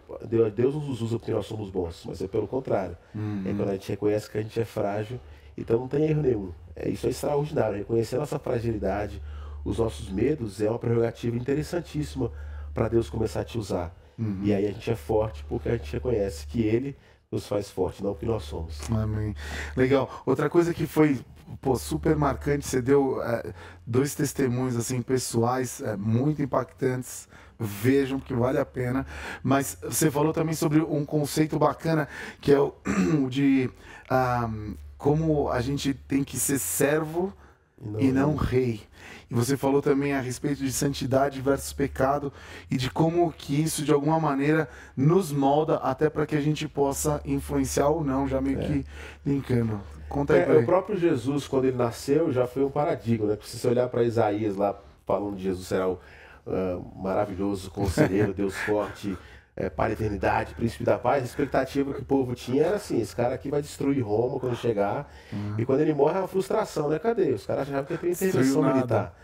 Deus, 0.56 0.74
nos 0.74 1.02
usa 1.02 1.20
porque 1.20 1.34
nós 1.34 1.46
somos 1.46 1.70
bons, 1.70 2.06
mas 2.06 2.22
é 2.22 2.28
pelo 2.30 2.48
contrário. 2.48 2.98
É 3.46 3.54
quando 3.54 3.70
a 3.70 3.74
gente 3.74 3.90
reconhece 3.90 4.30
que 4.30 4.38
a 4.38 4.42
gente 4.42 4.58
é 4.58 4.64
frágil, 4.64 5.20
então 5.58 5.80
não 5.80 5.88
tem 5.90 6.06
erro 6.06 6.22
nenhum. 6.22 6.52
É, 6.76 6.88
isso 6.88 7.08
é 7.08 7.10
extraordinário. 7.10 7.78
Reconhecer 7.78 8.16
a 8.16 8.20
nossa 8.20 8.40
fragilidade, 8.40 9.22
os 9.66 9.80
nossos 9.80 10.10
medos, 10.10 10.62
é 10.62 10.70
uma 10.70 10.80
prerrogativa 10.80 11.36
interessantíssima 11.36 12.32
para 12.74 12.88
Deus 12.88 13.10
começar 13.10 13.42
a 13.42 13.44
te 13.44 13.58
usar. 13.58 13.94
Uhum. 14.18 14.40
E 14.44 14.54
aí 14.54 14.66
a 14.66 14.72
gente 14.72 14.90
é 14.90 14.96
forte 14.96 15.44
porque 15.50 15.68
a 15.68 15.76
gente 15.76 15.92
reconhece 15.92 16.48
que 16.48 16.62
Ele 16.62 16.96
nos 17.30 17.46
faz 17.48 17.70
forte, 17.70 18.02
não 18.02 18.14
que 18.14 18.26
nós 18.26 18.44
somos. 18.44 18.90
Amém. 18.92 19.36
Legal. 19.76 20.10
Outra 20.26 20.50
coisa 20.50 20.74
que 20.74 20.88
foi 20.88 21.20
pô, 21.62 21.76
super 21.76 22.16
marcante, 22.16 22.66
você 22.66 22.82
deu 22.82 23.22
é, 23.22 23.54
dois 23.86 24.16
testemunhos 24.16 24.76
assim 24.78 25.02
pessoais 25.02 25.82
é, 25.82 25.98
muito 25.98 26.42
impactantes. 26.42 27.28
Vejam 27.60 28.20
que 28.20 28.34
vale 28.34 28.58
a 28.58 28.66
pena. 28.66 29.06
Mas 29.44 29.78
você 29.82 30.12
falou 30.12 30.34
também 30.34 30.56
sobre 30.56 30.80
um 30.82 31.06
conceito 31.06 31.58
bacana 31.58 32.08
que 32.42 32.52
é 32.52 32.60
o, 32.60 32.74
o 33.24 33.30
de 33.30 33.70
um, 34.12 34.74
como 34.98 35.50
a 35.50 35.62
gente 35.62 35.94
tem 35.94 36.24
que 36.24 36.38
ser 36.38 36.60
servo 36.60 37.34
não, 37.80 38.00
e 38.00 38.12
não 38.12 38.36
rei. 38.36 38.82
E 39.30 39.34
você 39.34 39.58
falou 39.58 39.82
também 39.82 40.14
a 40.14 40.22
respeito 40.22 40.64
de 40.64 40.72
santidade 40.72 41.42
versus 41.42 41.74
pecado 41.74 42.32
e 42.70 42.78
de 42.78 42.90
como 42.90 43.32
que 43.32 43.60
isso 43.62 43.84
de 43.84 43.92
alguma 43.92 44.20
maneira 44.20 44.70
nos 44.96 45.32
molda 45.32 45.78
até 45.78 46.10
para 46.10 46.26
que 46.26 46.36
a 46.36 46.42
gente 46.42 46.68
possa 46.68 47.22
influenciar 47.26 47.90
ou 47.90 48.04
não, 48.04 48.28
já 48.28 48.40
meio 48.40 48.60
é. 48.60 48.66
que 48.66 48.86
linkando. 49.26 49.82
Conta 50.08 50.34
aí, 50.34 50.42
é, 50.42 50.58
O 50.60 50.66
próprio 50.66 50.98
Jesus, 50.98 51.48
quando 51.48 51.66
ele 51.66 51.78
nasceu, 51.78 52.32
já 52.32 52.46
foi 52.46 52.64
um 52.64 52.70
paradigma, 52.70 53.28
né? 53.28 53.38
Se 53.44 53.58
você 53.58 53.68
olhar 53.68 53.90
para 53.90 54.04
Isaías 54.04 54.56
lá, 54.56 54.80
falando 55.06 55.36
de 55.36 55.44
Jesus, 55.44 55.68
será 55.68 55.90
o 55.90 56.00
uh, 56.46 57.02
maravilhoso 57.02 57.70
conselheiro, 57.72 58.34
Deus 58.36 58.56
forte, 58.56 59.18
é, 59.56 59.70
para 59.70 59.92
a 59.92 59.94
eternidade, 59.94 60.54
príncipe 60.54 60.84
da 60.84 60.98
paz, 60.98 61.24
a 61.24 61.26
expectativa 61.26 61.94
que 61.94 62.02
o 62.02 62.06
povo 62.06 62.36
tinha 62.36 62.64
era 62.64 62.76
assim, 62.76 63.00
esse 63.00 63.16
cara 63.16 63.36
aqui 63.36 63.50
vai 63.50 63.62
destruir 63.62 64.02
Roma 64.02 64.40
quando 64.40 64.56
chegar, 64.56 65.10
uhum. 65.32 65.56
e 65.58 65.66
quando 65.66 65.80
ele 65.80 65.94
morre 65.94 66.18
é 66.18 66.22
uma 66.22 66.28
frustração, 66.28 66.90
né? 66.90 67.00
Cadê? 67.00 67.32
Os 67.32 67.46
caras 67.46 67.64
achavam 67.64 67.86
que 67.86 67.94
ia 67.94 68.00
ter 68.00 68.12
intervenção 68.12 68.62
militar. 68.62 69.18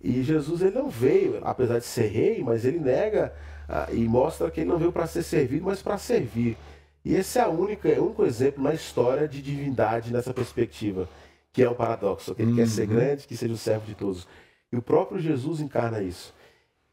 E 0.00 0.22
Jesus 0.22 0.62
ele 0.62 0.74
não 0.76 0.88
veio, 0.88 1.40
apesar 1.42 1.78
de 1.78 1.84
ser 1.84 2.06
rei, 2.06 2.42
mas 2.42 2.64
ele 2.64 2.78
nega 2.78 3.32
ah, 3.68 3.88
e 3.92 4.08
mostra 4.08 4.50
que 4.50 4.60
ele 4.60 4.70
não 4.70 4.78
veio 4.78 4.92
para 4.92 5.06
ser 5.06 5.22
servido, 5.22 5.64
mas 5.64 5.82
para 5.82 5.98
servir. 5.98 6.56
E 7.04 7.14
esse 7.14 7.38
é 7.38 7.42
a 7.42 7.48
única, 7.48 7.88
é 7.88 7.98
o 7.98 8.06
único 8.06 8.24
exemplo 8.24 8.62
na 8.62 8.74
história 8.74 9.26
de 9.26 9.40
divindade 9.42 10.12
nessa 10.12 10.32
perspectiva, 10.32 11.08
que 11.52 11.62
é 11.62 11.70
um 11.70 11.74
paradoxo. 11.74 12.34
Que 12.34 12.42
ele 12.42 12.52
uhum. 12.52 12.56
quer 12.56 12.66
ser 12.68 12.88
uhum. 12.88 12.94
grande, 12.94 13.26
que 13.26 13.36
seja 13.36 13.54
o 13.54 13.56
servo 13.56 13.86
de 13.86 13.94
todos. 13.94 14.26
E 14.72 14.76
o 14.76 14.82
próprio 14.82 15.20
Jesus 15.20 15.60
encarna 15.60 16.02
isso. 16.02 16.34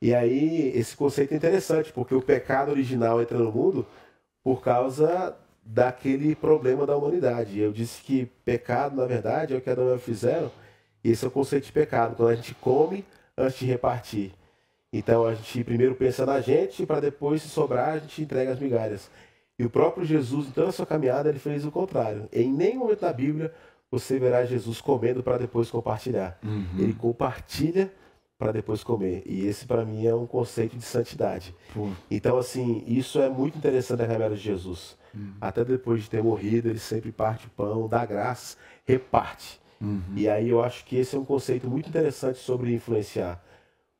E 0.01 0.13
aí 0.13 0.71
esse 0.75 0.95
conceito 0.95 1.33
é 1.33 1.37
interessante, 1.37 1.91
porque 1.91 2.13
o 2.13 2.21
pecado 2.21 2.71
original 2.71 3.21
entra 3.21 3.37
no 3.37 3.51
mundo 3.51 3.85
por 4.43 4.61
causa 4.61 5.35
daquele 5.65 6.35
problema 6.35 6.85
da 6.85 6.95
humanidade. 6.95 7.59
Eu 7.59 7.71
disse 7.71 8.03
que 8.03 8.25
pecado, 8.43 8.95
na 8.95 9.05
verdade, 9.05 9.53
é 9.53 9.57
o 9.57 9.61
que 9.61 9.69
Adão 9.69 9.85
e 9.85 9.89
Eva 9.89 9.99
fizeram. 9.99 10.51
E 11.03 11.11
esse 11.11 11.25
é 11.25 11.27
o 11.27 11.31
conceito 11.31 11.65
de 11.65 11.71
pecado, 11.71 12.15
quando 12.15 12.29
a 12.29 12.35
gente 12.35 12.53
come 12.55 13.03
antes 13.37 13.59
de 13.59 13.65
repartir. 13.65 14.31
Então 14.93 15.25
a 15.25 15.33
gente 15.33 15.63
primeiro 15.63 15.95
pensa 15.95 16.25
na 16.25 16.39
gente, 16.39 16.85
para 16.85 16.99
depois, 16.99 17.41
se 17.41 17.49
sobrar, 17.49 17.89
a 17.89 17.97
gente 17.97 18.21
entrega 18.21 18.51
as 18.51 18.59
migalhas. 18.59 19.09
E 19.57 19.65
o 19.65 19.69
próprio 19.69 20.05
Jesus, 20.05 20.47
em 20.47 20.51
toda 20.51 20.69
a 20.69 20.71
sua 20.71 20.85
caminhada, 20.85 21.29
ele 21.29 21.39
fez 21.39 21.65
o 21.65 21.71
contrário. 21.71 22.29
Em 22.31 22.51
nenhum 22.51 22.79
momento 22.79 23.01
da 23.01 23.13
Bíblia 23.13 23.53
você 23.89 24.19
verá 24.19 24.45
Jesus 24.45 24.81
comendo 24.81 25.23
para 25.23 25.37
depois 25.37 25.69
compartilhar. 25.69 26.37
Uhum. 26.43 26.65
Ele 26.77 26.93
compartilha 26.93 27.91
para 28.37 28.51
depois 28.51 28.83
comer. 28.83 29.23
E 29.25 29.45
esse 29.45 29.65
para 29.65 29.85
mim 29.85 30.05
é 30.05 30.13
um 30.13 30.25
conceito 30.25 30.75
de 30.75 30.83
santidade. 30.83 31.55
Então 32.09 32.37
assim, 32.37 32.83
isso 32.87 33.19
é 33.19 33.29
muito 33.29 33.57
interessante 33.57 33.99
na 33.99 34.07
caminhada 34.07 34.35
de 34.35 34.41
Jesus. 34.41 34.97
Uhum. 35.13 35.33
Até 35.39 35.63
depois 35.63 36.03
de 36.03 36.09
ter 36.09 36.21
morrido, 36.21 36.69
ele 36.69 36.79
sempre 36.79 37.11
parte 37.11 37.47
o 37.47 37.49
pão, 37.49 37.87
dá 37.87 38.05
graças, 38.05 38.57
reparte. 38.85 39.59
Uhum. 39.79 40.01
E 40.15 40.27
aí 40.27 40.49
eu 40.49 40.63
acho 40.63 40.85
que 40.85 40.97
esse 40.97 41.15
é 41.15 41.19
um 41.19 41.25
conceito 41.25 41.67
muito 41.67 41.87
interessante 41.89 42.39
sobre 42.39 42.73
influenciar. 42.73 43.41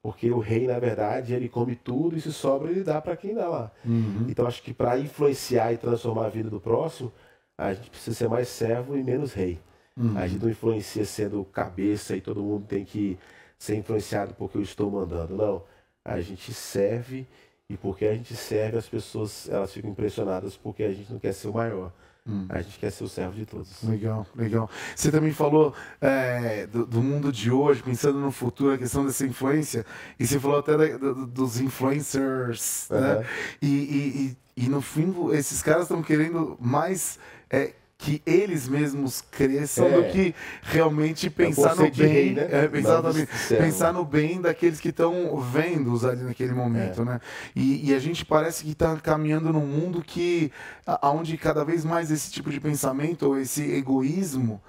Porque 0.02 0.30
o 0.30 0.40
rei, 0.40 0.68
na 0.68 0.78
verdade, 0.78 1.34
ele 1.34 1.50
come 1.50 1.76
tudo 1.76 2.16
e 2.16 2.22
se 2.22 2.32
sobra 2.32 2.70
ele 2.70 2.84
dá 2.84 3.02
para 3.02 3.18
quem 3.18 3.34
dá 3.34 3.48
lá. 3.48 3.72
Uhum. 3.84 4.28
Então 4.30 4.46
acho 4.46 4.62
que 4.62 4.74
para 4.74 5.00
influenciar 5.00 5.74
e 5.74 5.78
transformar 5.78 6.28
a 6.28 6.30
vida 6.30 6.50
do 6.50 6.60
próximo, 6.60 7.12
a 7.58 7.74
gente 7.74 7.90
precisa 7.90 8.16
ser 8.16 8.30
mais 8.30 8.48
servo 8.48 8.96
e 8.96 9.04
menos 9.04 9.34
rei. 9.34 9.60
Uhum. 9.98 10.18
A 10.18 10.28
gente 10.28 10.44
não 10.44 10.52
influencia 10.52 11.06
sendo 11.06 11.44
cabeça 11.46 12.16
e 12.16 12.22
todo 12.22 12.44
mundo 12.44 12.66
tem 12.68 12.84
que 12.84 13.18
ser 13.58 13.76
influenciado 13.76 14.34
porque 14.34 14.58
eu 14.58 14.62
estou 14.62 14.90
mandando. 14.92 15.36
Não. 15.36 15.64
A 16.04 16.22
gente 16.22 16.54
serve 16.54 17.28
e 17.70 17.76
porque 17.76 18.06
a 18.06 18.14
gente 18.14 18.36
serve, 18.36 18.78
as 18.78 18.88
pessoas 18.88 19.50
elas 19.50 19.74
ficam 19.74 19.90
impressionadas 19.90 20.56
porque 20.56 20.84
a 20.84 20.94
gente 20.94 21.12
não 21.12 21.20
quer 21.20 21.34
ser 21.34 21.48
o 21.48 21.54
maior. 21.54 21.92
Hum. 22.28 22.48
A 22.50 22.60
gente 22.60 22.80
quer 22.80 22.92
ser 22.92 23.04
o 23.04 23.08
servo 23.08 23.36
de 23.36 23.46
todos. 23.46 23.84
Legal, 23.84 24.26
legal. 24.36 24.70
Você 24.96 25.12
também 25.12 25.32
falou 25.32 25.76
é, 26.02 26.66
do, 26.66 26.84
do, 26.84 27.02
mundo 27.02 27.32
de 27.32 27.52
hoje, 27.52 27.84
pensando 27.84 28.18
no 28.18 28.32
futuro, 28.32 28.74
a 28.74 28.78
questão 28.80 29.06
dessa 29.06 29.26
influência, 29.26 29.86
e 30.20 30.26
você 30.26 30.40
falou 30.40 30.58
até 30.58 30.76
da, 30.76 30.98
do, 30.98 31.28
dos 31.28 31.60
influencers, 31.60 32.90
uhum. 32.90 33.00
né? 33.00 33.26
E, 33.62 33.68
e, 33.68 34.38
e, 34.58 34.66
e, 34.66 34.70
no 34.70 34.82
fim, 34.82 35.14
esses 35.34 35.62
caras 35.62 35.84
estão 35.84 36.02
querendo 36.02 36.58
mais 36.60 37.20
é, 37.48 37.74
que 38.06 38.22
eles 38.24 38.68
mesmos 38.68 39.20
cresçam 39.20 39.88
é. 39.88 39.98
do 39.98 40.12
que 40.12 40.36
realmente 40.62 41.28
pensar 41.28 41.72
é 41.72 41.76
no 41.76 41.92
bem, 41.92 42.08
rei, 42.08 42.34
né? 42.36 42.48
é, 42.52 42.78
exatamente, 42.78 43.32
pensar 43.58 43.92
no 43.92 44.06
bem 44.06 44.40
daqueles 44.40 44.80
que 44.80 44.90
estão 44.90 45.42
vendo 45.42 46.08
ali 46.08 46.22
naquele 46.22 46.54
momento, 46.54 47.02
é. 47.02 47.06
né? 47.06 47.22
E, 47.56 47.90
e, 47.90 47.96
a 47.96 48.00
gente 48.00 48.24
parece 48.24 48.64
que 48.64 48.74
está 48.74 48.96
caminhando 48.98 49.52
num 49.52 49.66
mundo 49.66 50.04
que, 50.06 50.52
aonde 50.86 51.36
cada 51.36 51.66
vez 51.66 51.84
mais 51.84 52.12
esse 52.12 52.32
tipo 52.32 52.52
de 52.52 52.60
pensamento 52.60 53.24
ou 53.24 53.40
esse 53.40 53.64
egoísmo 53.74 54.62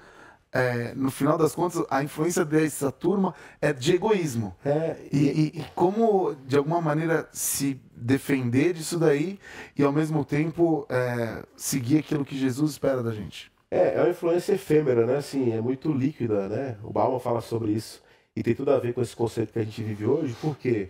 é, 0.51 0.93
no 0.95 1.11
final 1.11 1.37
das 1.37 1.53
contas, 1.53 1.83
a 1.89 2.03
influência 2.03 2.45
dessa 2.45 2.91
turma 2.91 3.33
é 3.61 3.73
de 3.73 3.93
egoísmo. 3.93 4.55
É, 4.63 4.95
e, 5.11 5.17
e, 5.17 5.59
e, 5.59 5.65
como, 5.75 6.35
de 6.45 6.57
alguma 6.57 6.81
maneira, 6.81 7.27
se 7.31 7.79
defender 7.95 8.73
disso 8.73 8.97
daí 8.97 9.39
e, 9.77 9.83
ao 9.83 9.91
mesmo 9.91 10.23
tempo, 10.23 10.85
é, 10.89 11.43
seguir 11.55 11.99
aquilo 11.99 12.25
que 12.25 12.37
Jesus 12.37 12.71
espera 12.71 13.03
da 13.03 13.11
gente. 13.11 13.51
É, 13.69 13.95
é 13.95 14.01
uma 14.01 14.09
influência 14.09 14.53
efêmera, 14.53 15.05
né? 15.05 15.17
Assim, 15.17 15.51
é 15.51 15.59
muito 15.59 15.91
líquida, 15.91 16.47
né? 16.47 16.77
O 16.83 16.91
Bauman 16.91 17.19
fala 17.19 17.41
sobre 17.41 17.71
isso. 17.71 18.01
E 18.35 18.41
tem 18.41 18.55
tudo 18.55 18.71
a 18.71 18.79
ver 18.79 18.93
com 18.93 19.01
esse 19.01 19.15
conceito 19.15 19.51
que 19.51 19.59
a 19.59 19.63
gente 19.63 19.83
vive 19.83 20.05
hoje, 20.05 20.35
porque 20.41 20.89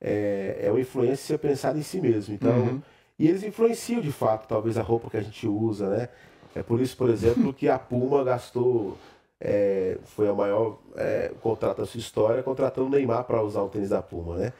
é, 0.00 0.60
é 0.62 0.70
uma 0.70 0.80
influência 0.80 1.38
pensada 1.38 1.78
em 1.78 1.82
si 1.82 2.00
mesmo. 2.00 2.34
Então, 2.34 2.52
uhum. 2.52 2.82
e 3.18 3.28
eles 3.28 3.42
influenciam, 3.42 4.00
de 4.00 4.12
fato, 4.12 4.46
talvez 4.46 4.76
a 4.76 4.82
roupa 4.82 5.08
que 5.08 5.16
a 5.16 5.22
gente 5.22 5.46
usa, 5.46 5.88
né? 5.88 6.08
É 6.54 6.62
por 6.62 6.80
isso, 6.80 6.96
por 6.96 7.08
exemplo, 7.10 7.52
que 7.52 7.68
a 7.68 7.78
Puma 7.78 8.24
gastou, 8.24 8.96
é, 9.40 9.98
foi 10.04 10.28
a 10.28 10.34
maior 10.34 10.78
é, 10.96 11.32
da 11.76 11.86
sua 11.86 11.98
história, 12.00 12.42
contratando 12.42 12.88
o 12.88 12.90
Neymar 12.90 13.24
para 13.24 13.42
usar 13.42 13.62
o 13.62 13.68
tênis 13.68 13.90
da 13.90 14.02
Puma, 14.02 14.36
né? 14.36 14.52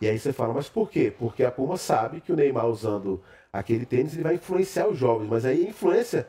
E 0.00 0.08
aí 0.08 0.18
você 0.18 0.32
fala, 0.32 0.54
mas 0.54 0.68
por 0.68 0.90
quê? 0.90 1.12
Porque 1.18 1.44
a 1.44 1.50
Puma 1.50 1.76
sabe 1.76 2.20
que 2.20 2.32
o 2.32 2.36
Neymar 2.36 2.66
usando 2.66 3.22
aquele 3.52 3.84
tênis 3.84 4.14
ele 4.14 4.22
vai 4.22 4.34
influenciar 4.34 4.88
os 4.88 4.98
jovens, 4.98 5.28
mas 5.28 5.44
aí 5.44 5.66
a 5.66 5.70
influência, 5.70 6.28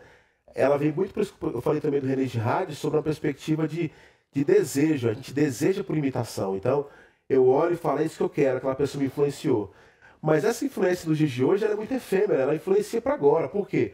ela 0.56 0.77
vem 0.77 0.91
muito, 0.91 1.13
por 1.13 1.22
isso 1.22 1.34
que 1.34 1.46
eu 1.46 1.62
falei 1.62 1.80
também 1.80 2.01
do 2.01 2.08
René 2.08 2.25
Girardi, 2.25 2.75
sobre 2.75 2.98
uma 2.98 3.03
perspectiva 3.03 3.68
de, 3.68 3.91
de 4.32 4.44
desejo, 4.44 5.10
a 5.10 5.13
gente 5.13 5.34
deseja 5.34 5.84
por 5.84 5.98
imitação. 5.98 6.56
Então, 6.56 6.88
eu 7.30 7.48
olho 7.48 7.74
e 7.74 7.77
falo, 7.77 8.00
é 8.00 8.06
isso 8.06 8.18
que 8.18 8.24
eu 8.24 8.30
quero, 8.30 8.58
aquela 8.58 8.75
pessoa 8.75 9.01
me 9.01 9.08
influenciou. 9.08 9.74
Mas 10.22 10.44
essa 10.44 10.65
influência 10.65 11.08
dos 11.08 11.18
dias 11.18 11.32
de 11.32 11.44
hoje 11.44 11.65
é 11.65 11.75
muito 11.75 11.94
efêmera, 11.94 12.41
ela 12.44 12.56
influencia 12.56 13.01
para 13.01 13.13
agora. 13.13 13.48
Por 13.48 13.68
quê? 13.68 13.94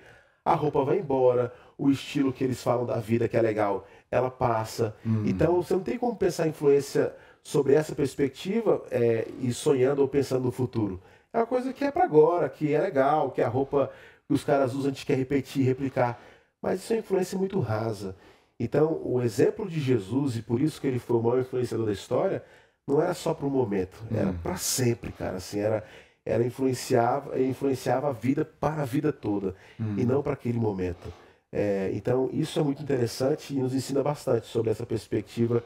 A 0.52 0.56
roupa 0.56 0.84
vai 0.84 1.00
embora, 1.00 1.54
o 1.78 1.90
estilo 1.90 2.32
que 2.32 2.44
eles 2.44 2.62
falam 2.62 2.86
da 2.86 2.98
vida 2.98 3.28
que 3.28 3.36
é 3.36 3.42
legal, 3.42 3.86
ela 4.10 4.32
passa. 4.32 4.96
Hum. 5.06 5.24
Então 5.26 5.62
você 5.62 5.74
não 5.74 5.82
tem 5.82 5.98
como 5.98 6.16
pensar 6.16 6.48
influência 6.48 7.14
sobre 7.44 7.74
essa 7.74 7.94
perspectiva 7.94 8.84
é, 8.90 9.28
e 9.42 9.54
sonhando 9.54 10.02
ou 10.02 10.08
pensando 10.08 10.44
no 10.44 10.52
futuro. 10.52 11.02
É 11.34 11.38
uma 11.38 11.46
coisa 11.46 11.74
que 11.74 11.84
é 11.84 11.92
para 11.92 12.06
agora, 12.06 12.50
que 12.50 12.74
é 12.74 12.82
legal, 12.82 13.32
que 13.32 13.42
a 13.42 13.48
roupa 13.48 13.92
que 14.28 14.34
os 14.34 14.44
caras 14.44 14.74
usam 14.74 14.88
a 14.88 14.94
gente 14.94 15.06
quer 15.06 15.16
repetir, 15.16 15.66
replicar. 15.66 16.22
Mas 16.62 16.82
isso 16.82 16.94
é 16.94 16.98
influência 16.98 17.38
muito 17.38 17.60
rasa. 17.60 18.16
Então, 18.60 19.00
o 19.04 19.22
exemplo 19.22 19.70
de 19.70 19.80
Jesus, 19.80 20.36
e 20.36 20.42
por 20.42 20.60
isso 20.60 20.82
que 20.82 20.88
ele 20.88 21.00
foi 21.00 21.18
o 21.18 21.22
maior 21.22 21.40
influenciador 21.40 21.86
da 21.86 21.92
história, 21.92 22.44
não 22.88 23.02
era 23.02 23.14
só 23.14 23.34
para 23.34 23.46
o 23.46 23.50
momento, 23.50 23.98
era 24.12 24.30
hum. 24.30 24.38
para 24.42 24.58
sempre, 24.58 25.12
cara. 25.12 25.38
Assim, 25.38 25.60
era, 25.60 25.84
ela 26.28 26.46
influenciava, 26.46 27.40
influenciava 27.40 28.10
a 28.10 28.12
vida 28.12 28.44
para 28.44 28.82
a 28.82 28.86
vida 28.86 29.14
toda 29.14 29.56
uhum. 29.80 29.96
e 29.98 30.06
não 30.06 30.22
para 30.22 30.34
aquele 30.34 30.60
momento. 30.60 31.12
É, 31.52 31.90
então, 31.94 32.30
isso 32.34 32.60
é 32.60 32.64
muito 32.64 32.84
interessante 32.84 33.56
e 33.56 33.60
nos 33.60 33.74
ensina 33.74 34.04
bastante 34.04 34.48
sobre 34.48 34.70
essa 34.70 34.86
perspectiva 34.86 35.64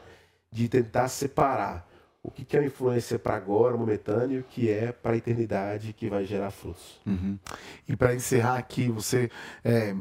de 0.50 0.68
tentar 0.68 1.08
separar 1.08 1.88
o 2.22 2.30
que, 2.30 2.44
que 2.44 2.56
é 2.56 2.60
uma 2.60 2.66
influência 2.66 3.18
para 3.18 3.34
agora, 3.34 3.76
momentâneo, 3.76 4.36
e 4.36 4.40
o 4.40 4.44
que 4.44 4.70
é 4.70 4.92
para 4.92 5.12
a 5.12 5.16
eternidade, 5.16 5.92
que 5.92 6.08
vai 6.08 6.24
gerar 6.24 6.52
frutos. 6.52 7.00
Uhum. 7.04 7.36
E 7.88 7.96
para 7.96 8.14
encerrar 8.14 8.58
aqui, 8.58 8.88
você 8.88 9.28
é, 9.64 9.92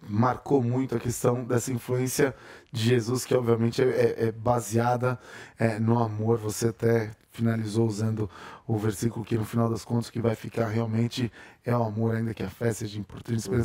marcou 0.00 0.62
muito 0.62 0.96
a 0.96 0.98
questão 0.98 1.44
dessa 1.44 1.70
influência 1.70 2.34
de 2.72 2.82
Jesus, 2.82 3.26
que 3.26 3.34
obviamente 3.34 3.82
é, 3.82 3.84
é, 3.84 4.28
é 4.28 4.32
baseada 4.32 5.18
é, 5.58 5.78
no 5.78 5.98
amor. 5.98 6.38
Você 6.38 6.68
até 6.68 7.10
finalizou 7.32 7.86
usando 7.86 8.30
o 8.66 8.76
versículo 8.76 9.24
que 9.24 9.36
no 9.36 9.44
final 9.44 9.68
das 9.68 9.84
contas 9.84 10.10
que 10.10 10.20
vai 10.20 10.34
ficar 10.34 10.68
realmente 10.68 11.32
é 11.64 11.76
o 11.76 11.82
amor, 11.82 12.14
ainda 12.14 12.34
que 12.34 12.42
a 12.42 12.50
fé 12.50 12.72
seja 12.72 12.98
importante. 12.98 13.50
Uhum. 13.50 13.62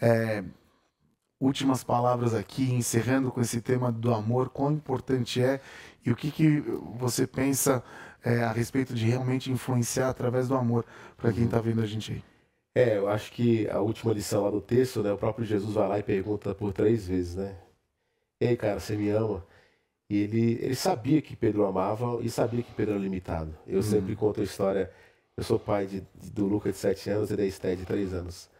É, 0.00 0.42
últimas 1.40 1.84
palavras 1.84 2.34
aqui, 2.34 2.72
encerrando 2.72 3.30
com 3.30 3.40
esse 3.40 3.60
tema 3.60 3.92
do 3.92 4.14
amor, 4.14 4.48
quão 4.48 4.72
importante 4.72 5.42
é 5.42 5.60
e 6.04 6.10
o 6.10 6.16
que, 6.16 6.30
que 6.30 6.60
você 6.98 7.26
pensa 7.26 7.84
é, 8.24 8.42
a 8.42 8.52
respeito 8.52 8.94
de 8.94 9.06
realmente 9.06 9.50
influenciar 9.50 10.08
através 10.08 10.48
do 10.48 10.54
amor 10.54 10.84
para 11.16 11.32
quem 11.32 11.44
está 11.44 11.60
vendo 11.60 11.82
a 11.82 11.86
gente 11.86 12.12
aí. 12.12 12.24
É, 12.74 12.96
eu 12.96 13.08
acho 13.08 13.30
que 13.32 13.68
a 13.68 13.80
última 13.80 14.12
lição 14.14 14.44
lá 14.44 14.50
do 14.50 14.60
texto, 14.60 15.02
né, 15.02 15.12
o 15.12 15.18
próprio 15.18 15.44
Jesus 15.44 15.74
vai 15.74 15.88
lá 15.88 15.98
e 15.98 16.02
pergunta 16.02 16.54
por 16.54 16.72
três 16.72 17.06
vezes, 17.06 17.36
né? 17.36 17.54
Ei, 18.40 18.56
cara, 18.56 18.80
você 18.80 18.96
me 18.96 19.10
ama? 19.10 19.44
E 20.12 20.24
ele, 20.24 20.58
ele 20.60 20.74
sabia 20.74 21.22
que 21.22 21.34
Pedro 21.34 21.64
amava 21.64 22.18
e 22.20 22.28
sabia 22.28 22.62
que 22.62 22.70
Pedro 22.74 22.92
era 22.92 23.02
limitado. 23.02 23.56
Eu 23.66 23.76
uhum. 23.76 23.82
sempre 23.82 24.14
conto 24.14 24.42
a 24.42 24.44
história. 24.44 24.90
Eu 25.34 25.42
sou 25.42 25.58
pai 25.58 25.86
de, 25.86 26.02
do 26.30 26.44
Lucas 26.44 26.74
de 26.74 26.80
7 26.80 27.08
anos 27.08 27.30
e 27.30 27.36
da 27.36 27.46
Esté 27.46 27.74
de 27.74 27.86
3 27.86 28.12
anos. 28.12 28.50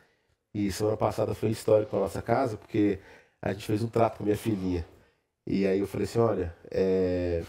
E 0.55 0.73
semana 0.73 0.97
passada 0.97 1.35
foi 1.35 1.51
histórico 1.51 1.91
para 1.91 2.01
nossa 2.01 2.23
casa, 2.23 2.57
porque 2.57 3.01
a 3.43 3.53
gente 3.53 3.67
fez 3.67 3.83
um 3.83 3.87
trato 3.87 4.17
com 4.17 4.25
minha 4.25 4.37
filhinha. 4.37 4.83
E 5.47 5.67
aí 5.67 5.79
eu 5.79 5.87
falei 5.87 6.07
assim: 6.07 6.21
olha, 6.21 6.57
é, 6.71 7.45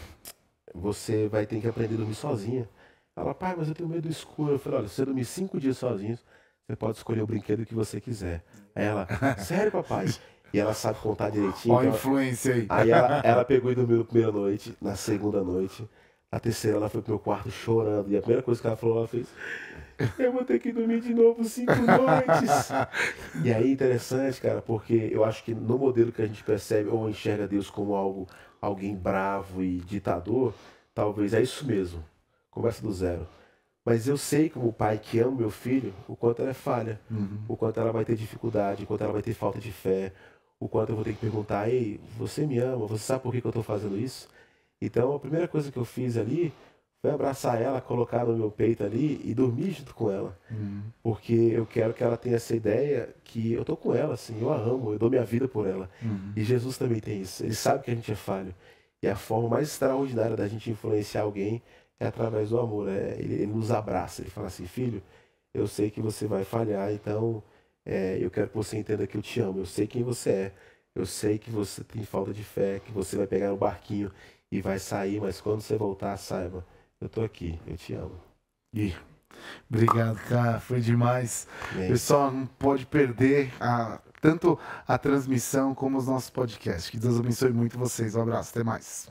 você 0.74 1.26
vai 1.26 1.46
ter 1.46 1.58
que 1.58 1.66
aprender 1.66 1.94
a 1.94 1.96
dormir 1.96 2.14
sozinha. 2.14 2.68
Ela, 3.16 3.34
pai, 3.34 3.54
mas 3.56 3.68
eu 3.68 3.74
tenho 3.74 3.88
medo 3.88 4.02
do 4.02 4.12
escuro. 4.12 4.52
Eu 4.52 4.58
falei: 4.58 4.80
olha, 4.80 4.88
se 4.88 4.96
você 4.96 5.06
dormir 5.06 5.24
cinco 5.24 5.58
dias 5.58 5.78
sozinho, 5.78 6.18
você 6.66 6.76
pode 6.76 6.98
escolher 6.98 7.22
o 7.22 7.26
brinquedo 7.26 7.64
que 7.64 7.74
você 7.74 8.02
quiser. 8.02 8.44
Aí 8.74 8.84
ela, 8.84 9.08
sério, 9.40 9.72
papai? 9.72 10.08
E 10.54 10.60
ela 10.60 10.72
sabe 10.72 11.00
contar 11.00 11.30
direitinho. 11.30 11.74
Olha 11.74 11.90
a 11.90 11.92
influência 11.92 12.54
aí. 12.54 12.66
Aí 12.68 12.90
ela, 12.92 13.20
ela 13.24 13.44
pegou 13.44 13.72
e 13.72 13.74
dormiu 13.74 13.98
na 13.98 14.04
primeira 14.04 14.30
noite, 14.30 14.72
na 14.80 14.94
segunda 14.94 15.42
noite. 15.42 15.84
A 16.30 16.38
terceira 16.38 16.76
ela 16.76 16.88
foi 16.88 17.02
pro 17.02 17.10
meu 17.10 17.18
quarto 17.18 17.50
chorando. 17.50 18.08
E 18.12 18.16
a 18.16 18.20
primeira 18.20 18.40
coisa 18.40 18.60
que 18.60 18.66
ela 18.68 18.76
falou, 18.76 18.98
ela 18.98 19.08
fez. 19.08 19.26
Eu 20.16 20.32
vou 20.32 20.44
ter 20.44 20.60
que 20.60 20.72
dormir 20.72 21.00
de 21.00 21.12
novo 21.12 21.42
cinco 21.42 21.72
noites. 21.72 22.70
e 23.44 23.52
aí 23.52 23.72
interessante, 23.72 24.40
cara, 24.40 24.62
porque 24.62 25.10
eu 25.10 25.24
acho 25.24 25.42
que 25.42 25.52
no 25.52 25.76
modelo 25.76 26.12
que 26.12 26.22
a 26.22 26.26
gente 26.26 26.44
percebe 26.44 26.88
ou 26.88 27.10
enxerga 27.10 27.48
Deus 27.48 27.68
como 27.68 27.96
algo, 27.96 28.28
alguém 28.60 28.94
bravo 28.94 29.60
e 29.60 29.78
ditador, 29.78 30.54
talvez 30.94 31.34
é 31.34 31.42
isso 31.42 31.66
mesmo. 31.66 32.04
Começa 32.48 32.80
do 32.80 32.92
zero. 32.92 33.26
Mas 33.84 34.06
eu 34.06 34.16
sei, 34.16 34.48
como 34.48 34.72
pai 34.72 34.98
que 34.98 35.18
ama 35.18 35.36
meu 35.36 35.50
filho, 35.50 35.92
o 36.08 36.16
quanto 36.16 36.40
ela 36.40 36.52
é 36.52 36.54
falha, 36.54 36.98
uhum. 37.10 37.40
o 37.46 37.56
quanto 37.56 37.78
ela 37.78 37.92
vai 37.92 38.04
ter 38.04 38.14
dificuldade, 38.14 38.84
o 38.84 38.86
quanto 38.86 39.02
ela 39.02 39.12
vai 39.12 39.20
ter 39.20 39.34
falta 39.34 39.58
de 39.58 39.70
fé, 39.70 40.12
o 40.58 40.68
quanto 40.68 40.90
eu 40.90 40.96
vou 40.96 41.04
ter 41.04 41.12
que 41.12 41.20
perguntar: 41.20 41.68
ei, 41.68 42.00
você 42.16 42.46
me 42.46 42.58
ama? 42.58 42.86
Você 42.86 43.04
sabe 43.04 43.22
por 43.22 43.32
que, 43.32 43.40
que 43.40 43.46
eu 43.46 43.50
estou 43.50 43.62
fazendo 43.62 43.98
isso? 43.98 44.28
Então 44.80 45.14
a 45.14 45.20
primeira 45.20 45.48
coisa 45.48 45.70
que 45.70 45.78
eu 45.78 45.84
fiz 45.84 46.16
ali 46.16 46.52
foi 47.04 47.10
abraçar 47.10 47.60
ela, 47.60 47.82
colocar 47.82 48.24
no 48.24 48.34
meu 48.34 48.50
peito 48.50 48.82
ali 48.82 49.20
e 49.22 49.34
dormir 49.34 49.72
junto 49.72 49.94
com 49.94 50.10
ela. 50.10 50.38
Uhum. 50.50 50.82
Porque 51.02 51.34
eu 51.34 51.66
quero 51.66 51.92
que 51.92 52.02
ela 52.02 52.16
tenha 52.16 52.36
essa 52.36 52.56
ideia 52.56 53.14
que 53.22 53.52
eu 53.52 53.62
tô 53.62 53.76
com 53.76 53.94
ela, 53.94 54.14
assim, 54.14 54.40
eu 54.40 54.50
a 54.50 54.56
amo, 54.56 54.94
eu 54.94 54.98
dou 54.98 55.10
minha 55.10 55.22
vida 55.22 55.46
por 55.46 55.66
ela. 55.66 55.90
Uhum. 56.02 56.32
E 56.34 56.42
Jesus 56.42 56.78
também 56.78 57.00
tem 57.00 57.20
isso. 57.20 57.44
Ele 57.44 57.54
sabe 57.54 57.84
que 57.84 57.90
a 57.90 57.94
gente 57.94 58.10
é 58.10 58.14
falho. 58.14 58.54
E 59.02 59.06
a 59.06 59.16
forma 59.16 59.50
mais 59.50 59.68
extraordinária 59.68 60.34
da 60.34 60.48
gente 60.48 60.70
influenciar 60.70 61.22
alguém 61.24 61.62
é 62.00 62.06
através 62.06 62.48
do 62.48 62.58
amor. 62.58 62.88
É, 62.88 63.16
ele, 63.18 63.34
ele 63.34 63.46
nos 63.48 63.70
abraça, 63.70 64.22
ele 64.22 64.30
fala 64.30 64.46
assim, 64.46 64.66
filho, 64.66 65.02
eu 65.52 65.66
sei 65.66 65.90
que 65.90 66.00
você 66.00 66.26
vai 66.26 66.42
falhar, 66.42 66.90
então 66.90 67.42
é, 67.84 68.18
eu 68.20 68.30
quero 68.30 68.48
que 68.48 68.56
você 68.56 68.76
entenda 68.78 69.06
que 69.06 69.16
eu 69.16 69.22
te 69.22 69.40
amo. 69.40 69.60
Eu 69.60 69.66
sei 69.66 69.86
quem 69.86 70.02
você 70.02 70.30
é. 70.30 70.52
Eu 70.94 71.04
sei 71.04 71.38
que 71.38 71.50
você 71.50 71.82
tem 71.82 72.04
falta 72.04 72.32
de 72.32 72.44
fé, 72.44 72.80
que 72.84 72.92
você 72.92 73.16
vai 73.16 73.26
pegar 73.26 73.52
o 73.52 73.56
um 73.56 73.58
barquinho 73.58 74.12
e 74.50 74.60
vai 74.60 74.78
sair, 74.78 75.20
mas 75.20 75.40
quando 75.40 75.60
você 75.60 75.76
voltar, 75.76 76.16
saiba, 76.16 76.64
eu 77.00 77.08
tô 77.08 77.22
aqui, 77.22 77.58
eu 77.66 77.76
te 77.76 77.94
amo. 77.94 78.16
E 78.72 78.94
obrigado, 79.68 80.16
cara, 80.28 80.60
foi 80.60 80.80
demais. 80.80 81.48
Bem. 81.72 81.88
Pessoal, 81.88 82.30
não 82.30 82.46
pode 82.46 82.86
perder 82.86 83.52
a, 83.60 84.00
tanto 84.20 84.56
a 84.86 84.96
transmissão 84.96 85.74
como 85.74 85.98
os 85.98 86.06
nossos 86.06 86.30
podcasts. 86.30 86.88
Que 86.88 86.98
Deus 86.98 87.18
abençoe 87.18 87.52
muito 87.52 87.76
vocês. 87.76 88.14
Um 88.14 88.22
abraço, 88.22 88.50
até 88.50 88.62
mais. 88.62 89.10